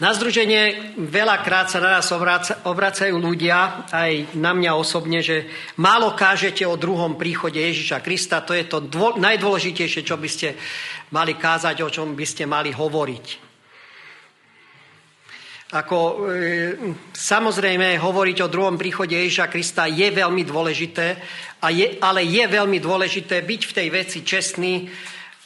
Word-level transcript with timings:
Na 0.00 0.16
združenie 0.16 0.96
veľakrát 0.96 1.68
sa 1.68 1.76
na 1.76 2.00
nás 2.00 2.08
obracajú 2.64 3.20
ľudia, 3.20 3.84
aj 3.92 4.32
na 4.32 4.56
mňa 4.56 4.72
osobne, 4.72 5.20
že 5.20 5.44
málo 5.76 6.16
kážete 6.16 6.64
o 6.64 6.80
druhom 6.80 7.20
príchode 7.20 7.60
Ježiša 7.60 8.00
Krista. 8.00 8.40
To 8.48 8.56
je 8.56 8.64
to 8.64 8.80
dvo- 8.80 9.20
najdôležitejšie, 9.20 10.00
čo 10.00 10.16
by 10.16 10.28
ste 10.32 10.56
mali 11.12 11.36
kázať, 11.36 11.84
o 11.84 11.92
čom 11.92 12.16
by 12.16 12.24
ste 12.24 12.48
mali 12.48 12.72
hovoriť. 12.72 13.26
Ako, 15.76 15.98
e, 16.00 16.40
samozrejme, 17.12 18.00
hovoriť 18.00 18.38
o 18.40 18.48
druhom 18.48 18.80
príchode 18.80 19.12
Ježiša 19.12 19.52
Krista 19.52 19.84
je 19.84 20.08
veľmi 20.08 20.48
dôležité, 20.48 21.06
a 21.60 21.68
je, 21.68 22.00
ale 22.00 22.24
je 22.24 22.44
veľmi 22.48 22.80
dôležité 22.80 23.44
byť 23.44 23.60
v 23.68 23.76
tej 23.76 23.88
veci 23.92 24.18
čestný, 24.24 24.88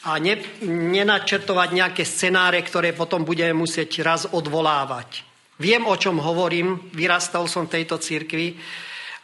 a 0.05 0.21
ne, 0.21 0.37
nenačrtovať 0.69 1.69
nejaké 1.73 2.03
scenáre, 2.05 2.61
ktoré 2.61 2.93
potom 2.93 3.25
budeme 3.25 3.57
musieť 3.57 4.05
raz 4.05 4.29
odvolávať. 4.29 5.25
Viem, 5.57 5.89
o 5.89 5.95
čom 5.97 6.21
hovorím, 6.21 6.91
vyrastal 6.93 7.49
som 7.49 7.65
v 7.65 7.79
tejto 7.79 7.97
cirkvi 7.97 8.59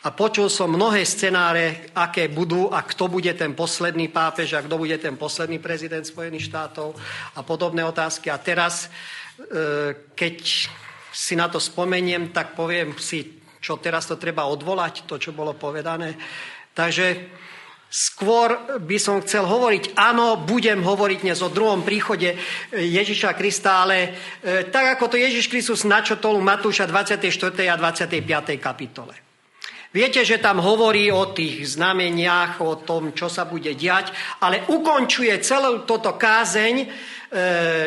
a 0.02 0.10
počul 0.10 0.50
som 0.50 0.74
mnohé 0.74 1.06
scenáre, 1.06 1.94
aké 1.94 2.26
budú 2.32 2.74
a 2.74 2.82
kto 2.82 3.06
bude 3.12 3.30
ten 3.38 3.54
posledný 3.54 4.10
pápež 4.10 4.58
a 4.58 4.66
kto 4.66 4.82
bude 4.82 4.98
ten 4.98 5.14
posledný 5.20 5.62
prezident 5.62 6.02
Spojených 6.02 6.50
štátov 6.50 6.98
a 7.38 7.46
podobné 7.46 7.86
otázky. 7.86 8.34
A 8.34 8.42
teraz, 8.42 8.90
e, 9.38 9.94
keď 10.18 10.36
si 11.12 11.34
na 11.38 11.52
to 11.52 11.62
spomeniem, 11.62 12.34
tak 12.34 12.58
poviem 12.58 12.98
si, 12.98 13.44
čo 13.62 13.78
teraz 13.78 14.10
to 14.10 14.18
treba 14.18 14.50
odvolať, 14.50 15.06
to, 15.06 15.22
čo 15.22 15.36
bolo 15.36 15.54
povedané. 15.54 16.18
Takže 16.74 17.30
Skôr 17.92 18.80
by 18.80 18.96
som 18.96 19.20
chcel 19.20 19.44
hovoriť, 19.44 20.00
áno, 20.00 20.40
budem 20.48 20.80
hovoriť 20.80 21.28
dnes 21.28 21.44
o 21.44 21.52
druhom 21.52 21.84
príchode 21.84 22.40
Ježiša 22.72 23.36
Krista, 23.36 23.84
ale 23.84 23.98
e, 24.40 24.64
tak 24.72 24.96
ako 24.96 25.12
to 25.12 25.20
Ježiš 25.20 25.52
Kristus 25.52 25.84
načotol 25.84 26.40
Matúša 26.40 26.88
24. 26.88 27.52
a 27.68 27.76
25. 27.76 28.24
kapitole. 28.64 29.12
Viete, 29.92 30.24
že 30.24 30.40
tam 30.40 30.64
hovorí 30.64 31.12
o 31.12 31.36
tých 31.36 31.76
znameniach, 31.76 32.64
o 32.64 32.80
tom, 32.80 33.12
čo 33.12 33.28
sa 33.28 33.44
bude 33.44 33.76
diať, 33.76 34.16
ale 34.40 34.64
ukončuje 34.72 35.36
celú 35.44 35.84
toto 35.84 36.16
kázeň 36.16 36.76
e, 36.80 36.86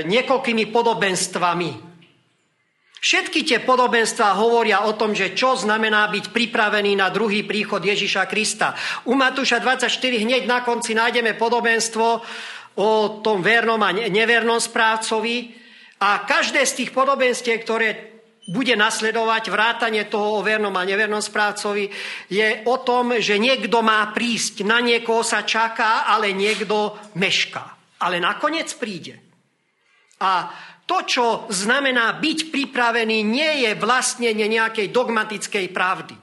niekoľkými 0.05 0.69
podobenstvami. 0.69 1.94
Všetky 3.05 3.45
tie 3.45 3.61
podobenstvá 3.61 4.33
hovoria 4.41 4.89
o 4.89 4.97
tom, 4.97 5.13
že 5.13 5.37
čo 5.37 5.61
znamená 5.61 6.09
byť 6.09 6.33
pripravený 6.33 6.97
na 6.97 7.13
druhý 7.13 7.45
príchod 7.45 7.85
Ježiša 7.85 8.25
Krista. 8.25 8.73
U 9.05 9.13
Matúša 9.13 9.61
24 9.61 9.93
hneď 10.25 10.49
na 10.49 10.65
konci 10.65 10.97
nájdeme 10.97 11.37
podobenstvo 11.37 12.25
o 12.81 12.91
tom 13.21 13.45
vernom 13.45 13.77
a 13.85 13.93
nevernom 13.93 14.57
správcovi 14.57 15.53
a 16.01 16.25
každé 16.25 16.65
z 16.65 16.73
tých 16.81 16.91
podobenstiev, 16.97 17.61
ktoré 17.61 17.89
bude 18.49 18.73
nasledovať 18.73 19.53
vrátanie 19.53 20.09
toho 20.09 20.41
o 20.41 20.45
vernom 20.45 20.73
a 20.73 20.89
nevernom 20.89 21.21
správcovi, 21.21 21.93
je 22.33 22.65
o 22.65 22.77
tom, 22.81 23.21
že 23.21 23.37
niekto 23.37 23.85
má 23.85 24.17
prísť, 24.17 24.65
na 24.65 24.81
niekoho 24.81 25.21
sa 25.21 25.45
čaká, 25.45 26.09
ale 26.09 26.33
niekto 26.33 26.97
mešká. 27.21 27.69
Ale 28.01 28.17
nakoniec 28.17 28.73
príde. 28.81 29.21
A 30.25 30.49
to, 30.85 30.97
čo 31.09 31.27
znamená 31.49 32.13
byť 32.21 32.53
pripravený, 32.53 33.25
nie 33.25 33.65
je 33.65 33.71
vlastnenie 33.77 34.45
nejakej 34.45 34.93
dogmatickej 34.93 35.67
pravdy. 35.73 36.17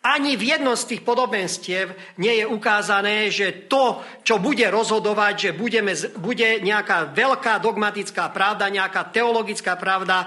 Ani 0.00 0.32
v 0.32 0.56
jednom 0.56 0.72
z 0.72 0.96
tých 0.96 1.02
podobenstiev 1.04 1.92
nie 2.16 2.40
je 2.40 2.48
ukázané, 2.48 3.28
že 3.28 3.68
to, 3.68 4.00
čo 4.24 4.40
bude 4.40 4.64
rozhodovať, 4.64 5.34
že 5.36 5.50
budeme, 5.52 5.92
bude 6.16 6.64
nejaká 6.64 7.12
veľká 7.12 7.60
dogmatická 7.60 8.32
pravda, 8.32 8.72
nejaká 8.72 9.12
teologická 9.12 9.76
pravda, 9.76 10.24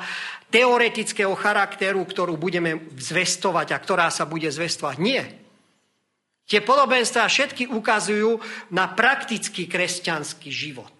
teoretického 0.53 1.33
charakteru, 1.33 2.05
ktorú 2.05 2.37
budeme 2.37 2.85
zvestovať 2.93 3.73
a 3.73 3.81
ktorá 3.81 4.13
sa 4.13 4.29
bude 4.29 4.45
zvestovať. 4.45 4.97
Nie. 5.01 5.25
Tie 6.45 6.61
podobenstvá 6.61 7.25
všetky 7.25 7.73
ukazujú 7.73 8.37
na 8.69 8.85
praktický 8.93 9.65
kresťanský 9.65 10.53
život. 10.53 10.92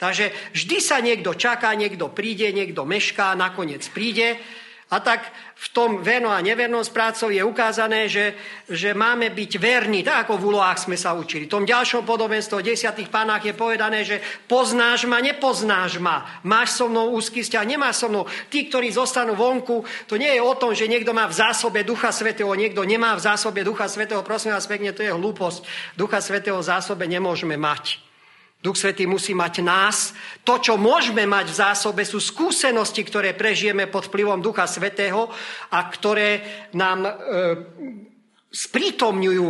Takže 0.00 0.56
vždy 0.56 0.76
sa 0.80 0.96
niekto 1.04 1.36
čaká, 1.36 1.76
niekto 1.76 2.08
príde, 2.08 2.48
niekto 2.56 2.88
mešká, 2.88 3.36
nakoniec 3.36 3.84
príde. 3.92 4.40
A 4.90 4.98
tak 4.98 5.22
v 5.54 5.66
tom 5.70 6.02
verno 6.02 6.34
a 6.34 6.42
nevernom 6.42 6.82
správcov 6.82 7.30
je 7.30 7.46
ukázané, 7.46 8.10
že, 8.10 8.34
že 8.66 8.90
máme 8.90 9.30
byť 9.30 9.52
verní, 9.62 10.02
tak 10.02 10.26
ako 10.26 10.34
v 10.34 10.46
úlohách 10.50 10.90
sme 10.90 10.98
sa 10.98 11.14
učili. 11.14 11.46
V 11.46 11.54
tom 11.54 11.62
ďalšom 11.62 12.02
podobenstve 12.02 12.58
o 12.58 12.66
desiatých 12.66 13.06
pánach 13.06 13.38
je 13.38 13.54
povedané, 13.54 14.02
že 14.02 14.18
poznáš 14.50 15.06
ma, 15.06 15.22
nepoznáš 15.22 16.02
ma. 16.02 16.42
Máš 16.42 16.74
so 16.74 16.90
mnou 16.90 17.14
úzky 17.14 17.46
vzťah, 17.46 17.70
nemáš 17.70 18.02
so 18.02 18.10
mnou. 18.10 18.26
Tí, 18.50 18.66
ktorí 18.66 18.90
zostanú 18.90 19.38
vonku, 19.38 19.86
to 20.10 20.18
nie 20.18 20.34
je 20.34 20.42
o 20.42 20.58
tom, 20.58 20.74
že 20.74 20.90
niekto 20.90 21.14
má 21.14 21.30
v 21.30 21.38
zásobe 21.38 21.86
Ducha 21.86 22.10
Svetého, 22.10 22.50
niekto 22.58 22.82
nemá 22.82 23.14
v 23.14 23.30
zásobe 23.30 23.62
Ducha 23.62 23.86
Svetého. 23.86 24.26
Prosím 24.26 24.58
vás 24.58 24.66
pekne, 24.66 24.90
to 24.90 25.06
je 25.06 25.14
hlúposť. 25.14 25.94
Ducha 25.94 26.18
Svetého 26.18 26.58
v 26.58 26.66
zásobe 26.66 27.06
nemôžeme 27.06 27.54
mať. 27.54 28.09
Duch 28.60 28.76
Svetý 28.76 29.08
musí 29.08 29.32
mať 29.32 29.64
nás. 29.64 30.12
To, 30.44 30.60
čo 30.60 30.76
môžeme 30.76 31.24
mať 31.24 31.48
v 31.48 31.58
zásobe, 31.64 32.04
sú 32.04 32.20
skúsenosti, 32.20 33.00
ktoré 33.00 33.32
prežijeme 33.32 33.88
pod 33.88 34.12
vplyvom 34.12 34.44
Ducha 34.44 34.68
Svetého 34.68 35.32
a 35.72 35.78
ktoré 35.88 36.30
nám 36.76 37.08
e, 37.08 37.12
sprítomňujú 38.52 39.46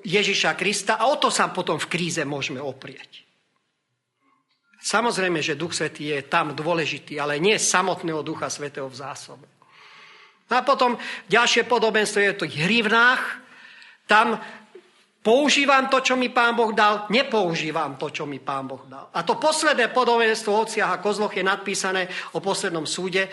Ježiša 0.00 0.56
Krista 0.56 0.96
a 0.96 1.12
o 1.12 1.20
to 1.20 1.28
sa 1.28 1.52
potom 1.52 1.76
v 1.76 1.90
kríze 1.92 2.24
môžeme 2.24 2.60
oprieť. 2.60 3.28
Samozrejme, 4.78 5.44
že 5.44 5.58
Duch 5.58 5.76
Svetý 5.76 6.16
je 6.16 6.24
tam 6.24 6.56
dôležitý, 6.56 7.20
ale 7.20 7.42
nie 7.42 7.60
samotného 7.60 8.24
Ducha 8.24 8.48
Svetého 8.48 8.88
v 8.88 8.96
zásobe. 8.96 9.46
No 10.48 10.54
a 10.56 10.62
potom 10.64 10.96
ďalšie 11.28 11.68
podobenstvo 11.68 12.24
je 12.24 12.32
o 12.32 12.40
tých 12.40 12.56
hrivnách. 12.64 13.22
Tam 14.08 14.40
Používam 15.28 15.92
to, 15.92 16.00
čo 16.00 16.16
mi 16.16 16.32
pán 16.32 16.56
Boh 16.56 16.72
dal, 16.72 17.04
nepoužívam 17.12 18.00
to, 18.00 18.08
čo 18.08 18.24
mi 18.24 18.40
pán 18.40 18.64
Boh 18.64 18.80
dal. 18.88 19.12
A 19.12 19.20
to 19.20 19.36
posledné 19.36 19.92
podobenstvo 19.92 20.48
o 20.48 20.64
ovciach 20.64 20.88
a 20.88 21.02
kozloch 21.04 21.36
je 21.36 21.44
nadpísané 21.44 22.08
o 22.32 22.40
poslednom 22.40 22.88
súde. 22.88 23.28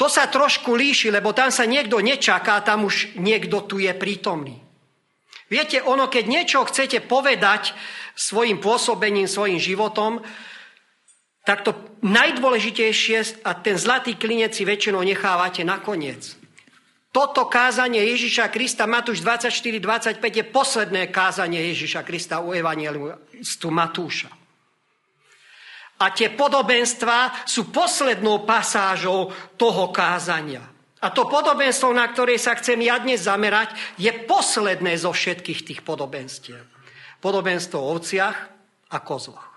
To 0.00 0.08
sa 0.08 0.32
trošku 0.32 0.72
líši, 0.72 1.12
lebo 1.12 1.36
tam 1.36 1.52
sa 1.52 1.68
niekto 1.68 2.00
nečaká, 2.00 2.64
tam 2.64 2.88
už 2.88 3.20
niekto 3.20 3.68
tu 3.68 3.76
je 3.76 3.92
prítomný. 3.92 4.56
Viete, 5.52 5.84
ono, 5.84 6.08
keď 6.08 6.24
niečo 6.24 6.64
chcete 6.64 7.04
povedať 7.04 7.76
svojim 8.16 8.56
pôsobením, 8.56 9.28
svojim 9.28 9.60
životom, 9.60 10.24
tak 11.44 11.68
to 11.68 11.76
najdôležitejšie 12.00 13.44
a 13.44 13.52
ten 13.60 13.76
zlatý 13.76 14.16
klinec 14.16 14.56
si 14.56 14.64
väčšinou 14.64 15.04
nechávate 15.04 15.68
nakoniec. 15.68 16.45
Toto 17.16 17.48
kázanie 17.48 18.12
Ježiša 18.12 18.52
Krista, 18.52 18.84
Matúš 18.84 19.24
24-25, 19.24 20.20
je 20.20 20.44
posledné 20.44 21.08
kázanie 21.08 21.72
Ježiša 21.72 22.04
Krista 22.04 22.44
u 22.44 22.52
evangelistu 22.52 23.72
Matúša. 23.72 24.28
A 25.96 26.12
tie 26.12 26.28
podobenstva 26.36 27.48
sú 27.48 27.72
poslednou 27.72 28.44
pasážou 28.44 29.32
toho 29.56 29.88
kázania. 29.96 30.60
A 31.00 31.08
to 31.08 31.24
podobenstvo, 31.24 31.88
na 31.96 32.04
ktoré 32.04 32.36
sa 32.36 32.52
chcem 32.52 32.84
ja 32.84 33.00
dnes 33.00 33.24
zamerať, 33.24 33.72
je 33.96 34.12
posledné 34.12 35.00
zo 35.00 35.16
všetkých 35.16 35.60
tých 35.72 35.80
podobenstiev. 35.88 36.60
Podobenstvo 37.24 37.80
o 37.80 37.96
ovciach 37.96 38.36
a 38.92 38.98
kozloch. 39.00 39.56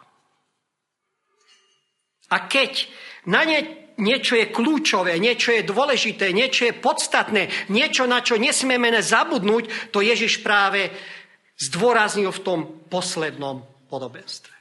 A 2.31 2.39
keď 2.47 2.87
na 3.27 3.43
ne 3.43 3.88
niečo 3.99 4.39
je 4.39 4.47
kľúčové, 4.49 5.19
niečo 5.19 5.51
je 5.51 5.67
dôležité, 5.67 6.31
niečo 6.31 6.71
je 6.71 6.73
podstatné, 6.73 7.69
niečo, 7.69 8.07
na 8.07 8.23
čo 8.23 8.39
nesmieme 8.39 8.95
zabudnúť, 8.95 9.91
to 9.91 9.99
Ježiš 9.99 10.39
práve 10.39 10.89
zdôraznil 11.59 12.31
v 12.31 12.43
tom 12.43 12.59
poslednom 12.87 13.67
podobenstve. 13.91 14.55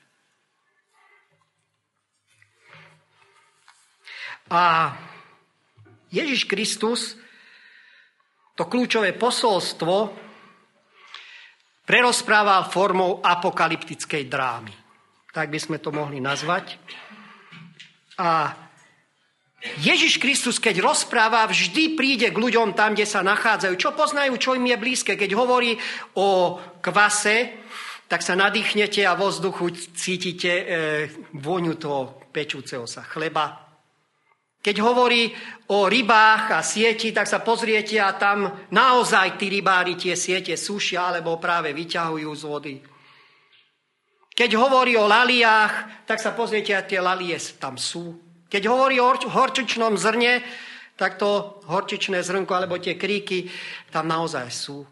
A 4.51 4.97
Ježiš 6.11 6.49
Kristus 6.49 7.15
to 8.57 8.67
kľúčové 8.67 9.15
posolstvo 9.15 10.11
prerozprával 11.85 12.67
formou 12.73 13.23
apokalyptickej 13.23 14.27
drámy. 14.27 14.75
Tak 15.31 15.53
by 15.53 15.59
sme 15.61 15.79
to 15.79 15.93
mohli 15.93 16.19
nazvať. 16.19 16.81
A 18.19 18.51
Ježiš 19.59 20.23
Kristus, 20.23 20.63
keď 20.63 20.79
rozpráva, 20.79 21.43
vždy 21.51 21.99
príde 21.99 22.31
k 22.31 22.39
ľuďom 22.39 22.79
tam, 22.79 22.95
kde 22.95 23.03
sa 23.03 23.27
nachádzajú. 23.27 23.75
Čo 23.75 23.91
poznajú, 23.91 24.39
čo 24.39 24.55
im 24.55 24.71
je 24.71 24.79
blízke. 24.79 25.19
Keď 25.19 25.35
hovorí 25.35 25.75
o 26.15 26.63
kvase, 26.79 27.59
tak 28.07 28.23
sa 28.23 28.39
nadýchnete 28.39 29.03
a 29.03 29.19
vo 29.19 29.35
vzduchu 29.35 29.75
cítite 29.99 30.53
e, 30.55 30.65
vôňu 31.35 31.75
toho 31.75 32.23
pečúceho 32.31 32.87
sa 32.87 33.03
chleba. 33.03 33.67
Keď 34.63 34.79
hovorí 34.79 35.35
o 35.75 35.91
rybách 35.91 36.55
a 36.55 36.63
sieti, 36.63 37.11
tak 37.11 37.27
sa 37.27 37.43
pozriete 37.43 37.99
a 37.99 38.15
tam 38.15 38.71
naozaj 38.71 39.43
tí 39.43 39.51
rybári 39.51 39.99
tie 39.99 40.15
siete 40.15 40.55
sušia 40.55 41.11
alebo 41.11 41.39
práve 41.43 41.75
vyťahujú 41.75 42.31
z 42.31 42.43
vody. 42.47 42.75
Keď 44.39 44.51
hovorí 44.55 44.95
o 44.95 45.11
laliách, 45.11 46.07
tak 46.07 46.23
sa 46.23 46.31
pozriete 46.31 46.79
a 46.79 46.87
tie 46.87 47.03
lalie 47.03 47.35
tam 47.59 47.75
sú 47.75 48.28
Keď 48.49 48.63
hovorí 48.65 48.97
o 49.01 49.13
horčičnom 49.13 50.01
zrne, 50.01 50.41
tak 50.99 51.21
to 51.21 51.63
horčičné 51.71 52.25
zrnko 52.25 52.53
alebo 52.57 52.81
tie 52.81 52.99
kríky 52.99 53.47
tam 53.95 54.11
naozaj 54.11 54.49
sú. 54.51 54.83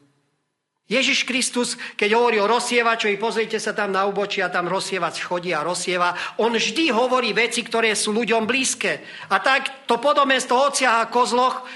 Ježiš 0.87 1.27
Kristus, 1.27 1.75
keď 1.99 2.15
hovorí 2.15 2.39
o 2.39 2.47
rozsievačovi, 2.47 3.19
pozrite 3.19 3.59
sa 3.59 3.75
tam 3.75 3.91
na 3.91 4.07
ubočí 4.07 4.39
a 4.39 4.55
tam 4.55 4.71
rozsievač 4.71 5.19
chodí 5.19 5.51
a 5.51 5.67
rozsieva. 5.67 6.15
On 6.39 6.55
vždy 6.55 6.95
hovorí 6.95 7.35
veci, 7.35 7.67
ktoré 7.67 7.91
sú 7.99 8.15
ľuďom 8.15 8.47
blízke. 8.47 9.03
A 9.27 9.43
tak 9.43 9.83
to 9.91 9.99
podobenstvo 9.99 10.55
o 10.55 10.71
ociach 10.71 11.03
a 11.03 11.11
kozloch 11.11 11.67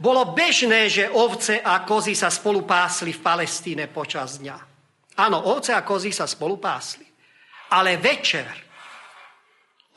bolo 0.00 0.32
bežné, 0.32 0.88
že 0.88 1.12
ovce 1.12 1.60
a 1.60 1.84
kozy 1.84 2.16
sa 2.16 2.32
spolu 2.32 2.64
pásli 2.64 3.12
v 3.12 3.20
Palestíne 3.20 3.84
počas 3.84 4.40
dňa. 4.40 4.56
Áno, 5.20 5.44
ovce 5.44 5.76
a 5.76 5.84
kozy 5.84 6.08
sa 6.08 6.24
spolu 6.24 6.56
pásli. 6.56 7.04
Ale 7.68 8.00
večer 8.00 8.63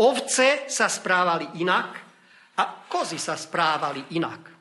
ovce 0.02 0.70
sa 0.70 0.86
správali 0.90 1.62
inak 1.62 1.90
a 2.58 2.64
kozy 2.90 3.18
sa 3.22 3.38
správali 3.38 4.18
inak. 4.18 4.58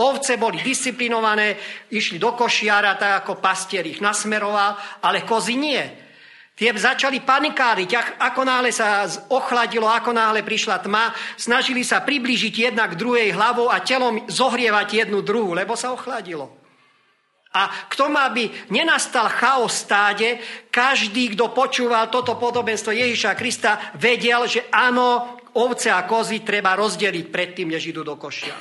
Ovce 0.00 0.40
boli 0.40 0.64
disciplinované, 0.64 1.60
išli 1.92 2.16
do 2.16 2.32
košiara, 2.32 2.96
tak 2.96 3.24
ako 3.24 3.36
pastier 3.36 3.84
ich 3.84 4.00
nasmeroval, 4.00 4.76
ale 5.04 5.28
kozy 5.28 5.60
nie. 5.60 5.82
Tie 6.56 6.68
začali 6.76 7.24
panikáriť, 7.24 8.20
ako 8.20 8.40
náhle 8.44 8.68
sa 8.68 9.08
ochladilo, 9.32 9.88
ako 9.88 10.12
náhle 10.12 10.44
prišla 10.44 10.84
tma, 10.84 11.12
snažili 11.40 11.80
sa 11.80 12.04
priblížiť 12.04 12.68
jedna 12.68 12.84
k 12.84 13.00
druhej 13.00 13.32
hlavou 13.32 13.72
a 13.72 13.80
telom 13.80 14.28
zohrievať 14.28 15.08
jednu 15.08 15.24
druhú, 15.24 15.56
lebo 15.56 15.72
sa 15.72 15.88
ochladilo. 15.88 16.59
A 17.50 17.66
k 17.90 17.98
tomu, 17.98 18.14
aby 18.14 18.46
nenastal 18.70 19.26
chaos 19.26 19.74
stáde, 19.74 20.38
každý, 20.70 21.34
kto 21.34 21.50
počúval 21.50 22.06
toto 22.06 22.38
podobenstvo 22.38 22.94
Ježiša 22.94 23.34
Krista, 23.34 23.90
vedel, 23.98 24.46
že 24.46 24.70
áno, 24.70 25.38
ovce 25.58 25.90
a 25.90 26.06
kozy 26.06 26.46
treba 26.46 26.78
rozdeliť 26.78 27.26
predtým, 27.26 27.74
než 27.74 27.90
idú 27.90 28.06
do 28.06 28.14
košia. 28.14 28.54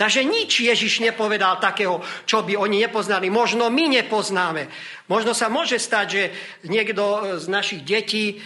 Takže 0.00 0.24
nič 0.24 0.64
Ježiš 0.64 1.04
nepovedal 1.04 1.60
takého, 1.60 2.00
čo 2.24 2.40
by 2.40 2.56
oni 2.56 2.88
nepoznali. 2.88 3.28
Možno 3.28 3.68
my 3.68 4.00
nepoznáme. 4.00 4.72
Možno 5.12 5.36
sa 5.36 5.52
môže 5.52 5.76
stať, 5.76 6.06
že 6.08 6.22
niekto 6.64 7.36
z 7.36 7.46
našich 7.52 7.84
detí 7.84 8.24
e, 8.32 8.36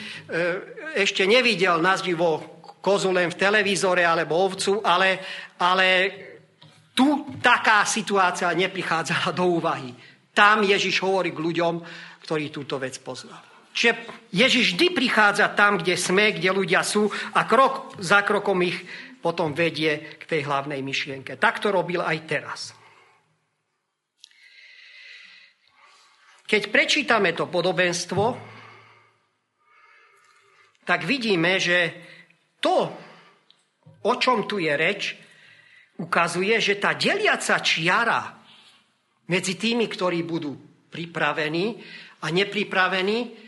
ešte 0.99 1.23
nevidel 1.31 1.79
nazdivo 1.79 2.43
kozu 2.83 3.15
len 3.15 3.31
v 3.31 3.39
televízore 3.39 4.03
alebo 4.03 4.35
ovcu, 4.35 4.83
ale, 4.83 5.23
ale 5.63 5.87
tu 6.95 7.27
taká 7.43 7.83
situácia 7.85 8.49
neprichádzala 8.55 9.35
do 9.35 9.59
úvahy. 9.59 9.91
Tam 10.31 10.63
Ježiš 10.63 11.03
hovorí 11.03 11.35
k 11.35 11.43
ľuďom, 11.43 11.75
ktorí 12.23 12.55
túto 12.55 12.79
vec 12.79 12.97
poznali. 13.03 13.53
Čiže 13.75 13.93
Ježiš 14.31 14.79
vždy 14.79 14.87
prichádza 14.95 15.51
tam, 15.51 15.83
kde 15.83 15.99
sme, 15.99 16.31
kde 16.31 16.55
ľudia 16.55 16.87
sú 16.87 17.11
a 17.11 17.43
krok 17.43 17.99
za 17.99 18.23
krokom 18.23 18.63
ich 18.63 18.79
potom 19.19 19.51
vedie 19.51 20.15
k 20.15 20.23
tej 20.31 20.47
hlavnej 20.47 20.79
myšlienke. 20.79 21.35
Tak 21.35 21.59
to 21.59 21.75
robil 21.75 21.99
aj 21.99 22.19
teraz. 22.23 22.61
Keď 26.47 26.71
prečítame 26.71 27.35
to 27.35 27.51
podobenstvo, 27.51 28.37
tak 30.85 31.03
vidíme, 31.09 31.57
že 31.59 31.79
to, 32.61 32.93
o 34.05 34.13
čom 34.21 34.45
tu 34.45 34.61
je 34.61 34.71
reč, 34.77 35.17
ukazuje, 36.01 36.59
že 36.59 36.79
tá 36.81 36.95
deliaca 36.95 37.59
čiara 37.63 38.35
medzi 39.31 39.55
tými, 39.55 39.87
ktorí 39.87 40.27
budú 40.27 40.55
pripravení 40.91 41.79
a 42.23 42.31
nepripravení, 42.31 43.45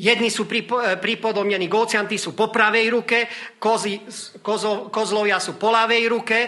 Jedni 0.00 0.32
sú 0.32 0.48
pripodobnení, 0.48 1.68
golcianti 1.68 2.16
sú 2.16 2.32
po 2.32 2.48
pravej 2.48 2.88
ruke, 2.88 3.28
kozy, 3.60 4.00
kozo, 4.40 4.88
kozlovia 4.88 5.36
sú 5.36 5.60
po 5.60 5.68
ľavej 5.68 6.04
ruke. 6.08 6.38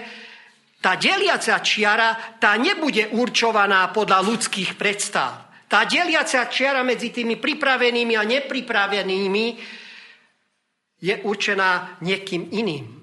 Tá 0.81 0.97
deliaca 0.97 1.61
čiara, 1.61 2.41
tá 2.41 2.57
nebude 2.57 3.13
určovaná 3.13 3.93
podľa 3.93 4.25
ľudských 4.25 4.73
predstav. 4.81 5.53
Tá 5.69 5.85
deliaca 5.85 6.49
čiara 6.49 6.81
medzi 6.81 7.13
tými 7.13 7.37
pripravenými 7.37 8.17
a 8.17 8.25
nepripravenými 8.25 9.47
je 11.05 11.15
určená 11.21 12.01
niekým 12.01 12.57
iným. 12.57 13.02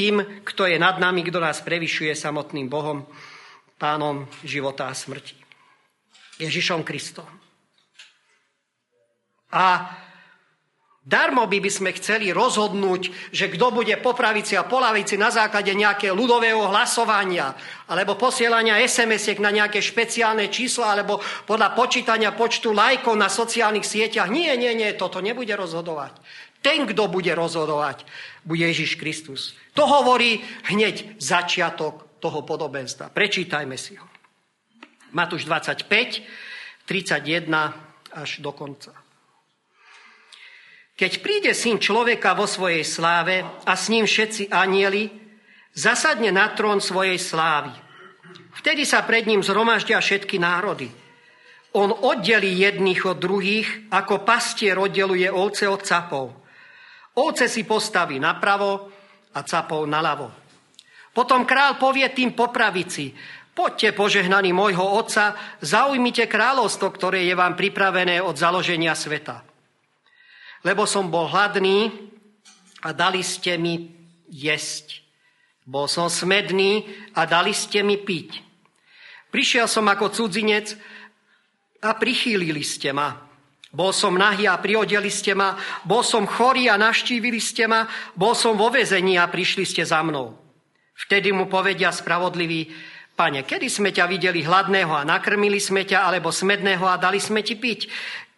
Tým, 0.00 0.40
kto 0.48 0.64
je 0.64 0.80
nad 0.80 0.96
nami, 0.96 1.20
kto 1.28 1.44
nás 1.44 1.60
prevyšuje 1.60 2.16
samotným 2.16 2.72
Bohom, 2.72 3.04
pánom 3.76 4.24
života 4.48 4.88
a 4.88 4.96
smrti. 4.96 5.36
Ježišom 6.40 6.80
Kristom. 6.88 7.28
A 9.52 9.92
darmo 11.04 11.44
by, 11.44 11.60
by 11.60 11.68
sme 11.68 11.90
chceli 12.00 12.32
rozhodnúť, 12.32 13.28
že 13.28 13.52
kto 13.52 13.76
bude 13.76 13.92
po 14.00 14.16
pravici 14.16 14.56
a 14.56 14.64
po 14.64 14.80
lavici 14.80 15.20
na 15.20 15.28
základe 15.28 15.76
nejakého 15.76 16.16
ľudového 16.16 16.72
hlasovania 16.72 17.52
alebo 17.84 18.16
posielania 18.16 18.80
SMS-iek 18.80 19.36
na 19.36 19.52
nejaké 19.52 19.84
špeciálne 19.84 20.48
čísla 20.48 20.96
alebo 20.96 21.20
podľa 21.44 21.76
počítania 21.76 22.32
počtu 22.32 22.72
lajkov 22.72 23.20
na 23.20 23.28
sociálnych 23.28 23.84
sieťach. 23.84 24.32
Nie, 24.32 24.56
nie, 24.56 24.72
nie, 24.72 24.96
toto 24.96 25.20
nebude 25.20 25.52
rozhodovať. 25.52 26.16
Ten, 26.60 26.84
kto 26.84 27.08
bude 27.08 27.32
rozhodovať, 27.32 28.04
bude 28.44 28.64
Ježiš 28.68 29.00
Kristus. 29.00 29.56
To 29.72 29.88
hovorí 29.88 30.44
hneď 30.68 31.16
začiatok 31.16 32.20
toho 32.20 32.44
podobenstva. 32.44 33.08
Prečítajme 33.08 33.76
si 33.80 33.96
ho. 33.96 34.04
Matúš 35.16 35.48
25, 35.48 35.88
31 36.84 37.48
až 38.12 38.30
do 38.44 38.52
konca. 38.52 38.92
Keď 41.00 41.12
príde 41.24 41.56
syn 41.56 41.80
človeka 41.80 42.36
vo 42.36 42.44
svojej 42.44 42.84
sláve 42.84 43.40
a 43.40 43.72
s 43.72 43.88
ním 43.88 44.04
všetci 44.04 44.52
anieli, 44.52 45.08
zasadne 45.72 46.28
na 46.28 46.52
trón 46.52 46.84
svojej 46.84 47.16
slávy. 47.16 47.72
Vtedy 48.60 48.84
sa 48.84 49.00
pred 49.08 49.24
ním 49.24 49.40
zhromaždia 49.40 49.96
všetky 49.96 50.36
národy. 50.36 50.92
On 51.72 51.88
oddelí 51.88 52.52
jedných 52.52 53.00
od 53.06 53.16
druhých, 53.16 53.88
ako 53.88 54.26
pastier 54.26 54.76
oddeluje 54.76 55.30
ovce 55.30 55.70
od 55.70 55.80
capov. 55.86 56.39
Ovce 57.18 57.50
si 57.50 57.66
postaví 57.66 58.22
napravo 58.22 58.92
a 59.34 59.40
capov 59.42 59.88
naľavo. 59.88 60.30
Potom 61.10 61.42
král 61.42 61.74
povie 61.74 62.06
tým 62.14 62.38
popravici, 62.38 63.10
poďte 63.50 63.98
požehnaní 63.98 64.54
môjho 64.54 64.84
otca, 64.94 65.34
zaujmite 65.58 66.30
kráľovstvo, 66.30 66.86
ktoré 66.94 67.26
je 67.26 67.34
vám 67.34 67.58
pripravené 67.58 68.22
od 68.22 68.38
založenia 68.38 68.94
sveta 68.94 69.50
lebo 70.64 70.84
som 70.84 71.08
bol 71.08 71.28
hladný 71.28 71.88
a 72.84 72.92
dali 72.92 73.24
ste 73.24 73.56
mi 73.56 73.88
jesť. 74.28 75.00
Bol 75.64 75.86
som 75.86 76.10
smedný 76.10 76.88
a 77.14 77.24
dali 77.24 77.54
ste 77.54 77.84
mi 77.84 78.00
piť. 78.00 78.42
Prišiel 79.30 79.70
som 79.70 79.86
ako 79.86 80.10
cudzinec 80.10 80.74
a 81.80 81.94
prichýlili 81.94 82.60
ste 82.66 82.90
ma. 82.90 83.29
Bol 83.70 83.94
som 83.94 84.18
nahý 84.18 84.50
a 84.50 84.58
priodeli 84.58 85.06
ste 85.06 85.30
ma. 85.30 85.54
Bol 85.86 86.02
som 86.02 86.26
chorý 86.26 86.66
a 86.66 86.74
naštívili 86.74 87.38
ste 87.38 87.70
ma. 87.70 87.86
Bol 88.18 88.34
som 88.34 88.58
vo 88.58 88.66
vezení 88.66 89.14
a 89.14 89.30
prišli 89.30 89.62
ste 89.62 89.86
za 89.86 90.02
mnou. 90.02 90.34
Vtedy 90.98 91.30
mu 91.30 91.46
povedia 91.46 91.94
spravodlivý, 91.94 92.66
Pane, 93.20 93.44
kedy 93.44 93.68
sme 93.68 93.92
ťa 93.92 94.08
videli 94.08 94.40
hladného 94.40 94.96
a 94.96 95.04
nakrmili 95.04 95.60
sme 95.60 95.84
ťa, 95.84 96.08
alebo 96.08 96.32
smedného 96.32 96.88
a 96.88 96.96
dali 96.96 97.20
sme 97.20 97.44
ti 97.44 97.52
piť? 97.52 97.84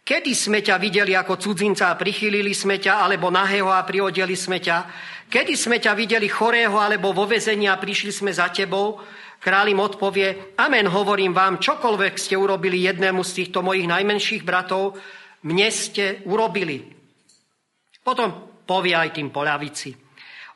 Kedy 0.02 0.34
sme 0.34 0.58
ťa 0.58 0.74
videli 0.82 1.14
ako 1.14 1.38
cudzinca 1.38 1.86
a 1.86 1.94
prichylili 1.94 2.50
sme 2.50 2.82
ťa, 2.82 3.06
alebo 3.06 3.30
nahého 3.30 3.70
a 3.70 3.78
priodeli 3.86 4.34
sme 4.34 4.58
ťa? 4.58 4.90
Kedy 5.30 5.54
sme 5.54 5.78
ťa 5.78 5.94
videli 5.94 6.26
chorého 6.26 6.74
alebo 6.82 7.14
vo 7.14 7.30
vezení 7.30 7.70
a 7.70 7.78
prišli 7.78 8.10
sme 8.10 8.34
za 8.34 8.50
tebou? 8.50 8.98
Kráľ 9.38 9.70
im 9.70 9.80
odpovie, 9.86 10.58
amen, 10.58 10.90
hovorím 10.90 11.30
vám, 11.30 11.62
čokoľvek 11.62 12.18
ste 12.18 12.34
urobili 12.34 12.82
jednému 12.82 13.22
z 13.22 13.32
týchto 13.38 13.62
mojich 13.62 13.86
najmenších 13.86 14.42
bratov, 14.42 14.98
mne 15.42 15.68
ste 15.70 16.22
urobili. 16.26 16.82
Potom 18.02 18.62
povie 18.66 18.94
aj 18.94 19.18
tým 19.18 19.30
poľavici. 19.30 19.94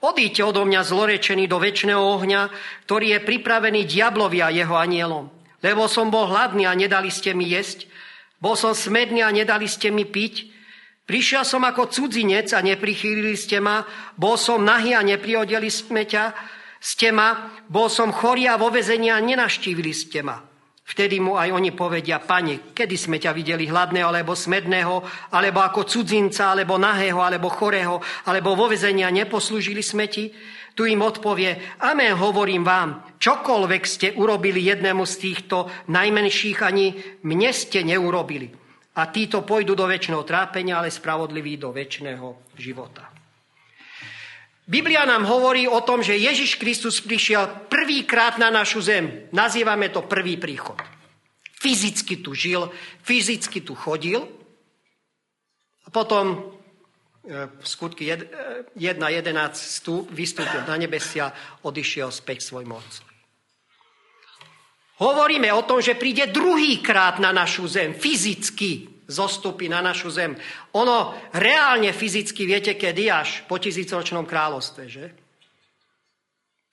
Odíďte 0.02 0.42
odo 0.44 0.62
mňa 0.66 0.82
zlorečený 0.86 1.48
do 1.50 1.58
väčšného 1.58 1.98
ohňa, 1.98 2.42
ktorý 2.84 3.16
je 3.16 3.20
pripravený 3.26 3.88
diablovi 3.88 4.38
a 4.44 4.52
jeho 4.52 4.76
anielom. 4.76 5.26
Lebo 5.64 5.88
som 5.88 6.12
bol 6.12 6.30
hladný 6.30 6.68
a 6.68 6.76
nedali 6.76 7.08
ste 7.10 7.32
mi 7.32 7.48
jesť, 7.50 7.88
bol 8.36 8.54
som 8.54 8.76
smedný 8.76 9.24
a 9.24 9.32
nedali 9.32 9.64
ste 9.64 9.88
mi 9.88 10.04
piť. 10.04 10.52
Prišiel 11.06 11.46
som 11.46 11.64
ako 11.64 11.88
cudzinec 11.88 12.50
a 12.52 12.60
neprichýlili 12.60 13.38
ste 13.38 13.62
ma. 13.62 13.86
Bol 14.18 14.36
som 14.36 14.60
nahý 14.60 14.92
a 14.92 15.00
nepriodeli. 15.00 15.70
Ste 15.70 17.08
ma. 17.14 17.56
Bol 17.70 17.88
som 17.88 18.12
chorý 18.12 18.50
a 18.50 18.60
vo 18.60 18.68
vezení 18.68 19.08
a 19.08 19.22
nenaštívili 19.22 19.94
ste 19.96 20.20
ma. 20.20 20.42
Vtedy 20.86 21.18
mu 21.18 21.34
aj 21.34 21.50
oni 21.50 21.74
povedia, 21.74 22.22
pane, 22.22 22.70
kedy 22.70 22.94
sme 22.94 23.18
ťa 23.18 23.34
videli 23.34 23.66
hladného 23.66 24.06
alebo 24.06 24.38
smedného, 24.38 25.02
alebo 25.34 25.58
ako 25.58 25.82
cudzinca, 25.82 26.54
alebo 26.54 26.78
nahého, 26.78 27.18
alebo 27.18 27.50
chorého, 27.50 27.98
alebo 28.30 28.54
vo 28.54 28.70
vezenia 28.70 29.10
neposlúžili 29.10 29.82
sme 29.82 30.06
ti? 30.06 30.30
Tu 30.78 30.86
im 30.86 31.02
odpovie, 31.02 31.80
amen, 31.82 32.14
hovorím 32.14 32.62
vám, 32.62 33.18
čokoľvek 33.18 33.82
ste 33.82 34.14
urobili 34.14 34.62
jednému 34.70 35.02
z 35.02 35.14
týchto 35.18 35.66
najmenších, 35.90 36.62
ani 36.62 36.94
mne 37.26 37.50
ste 37.50 37.82
neurobili. 37.82 38.54
A 38.96 39.10
títo 39.10 39.42
pôjdu 39.42 39.74
do 39.74 39.90
väčšného 39.90 40.22
trápenia, 40.22 40.78
ale 40.78 40.94
spravodliví 40.94 41.58
do 41.58 41.74
väčšného 41.74 42.54
života. 42.54 43.15
Biblia 44.66 45.06
nám 45.06 45.22
hovorí 45.30 45.70
o 45.70 45.78
tom, 45.86 46.02
že 46.02 46.18
Ježiš 46.18 46.58
Kristus 46.58 46.98
prišiel 46.98 47.70
prvýkrát 47.70 48.34
na 48.34 48.50
našu 48.50 48.82
zem. 48.82 49.30
Nazývame 49.30 49.94
to 49.94 50.02
prvý 50.02 50.34
príchod. 50.34 50.74
Fyzicky 51.62 52.18
tu 52.18 52.34
žil, 52.34 52.66
fyzicky 53.06 53.62
tu 53.62 53.78
chodil. 53.78 54.26
A 55.86 55.88
potom 55.94 56.34
e, 56.34 57.46
v 57.46 57.66
skutky 57.66 58.10
1.11 58.10 58.74
vystúpil 60.10 60.62
na 60.66 60.74
nebesia, 60.74 61.30
odišiel 61.62 62.10
späť 62.10 62.42
k 62.42 62.48
svojmu 62.50 62.74
otcovi. 62.74 63.14
Hovoríme 64.98 65.46
o 65.54 65.62
tom, 65.62 65.78
že 65.78 65.94
príde 65.94 66.26
druhýkrát 66.26 67.22
na 67.22 67.30
našu 67.30 67.70
zem, 67.70 67.94
fyzicky 67.94 68.95
zostupí 69.06 69.70
na 69.70 69.80
našu 69.80 70.10
zem. 70.10 70.34
Ono 70.74 71.14
reálne 71.32 71.94
fyzicky, 71.94 72.42
viete, 72.44 72.74
kedy 72.74 73.10
až 73.10 73.46
po 73.46 73.56
tisícročnom 73.56 74.26
kráľovstve, 74.26 74.84
že? 74.90 75.06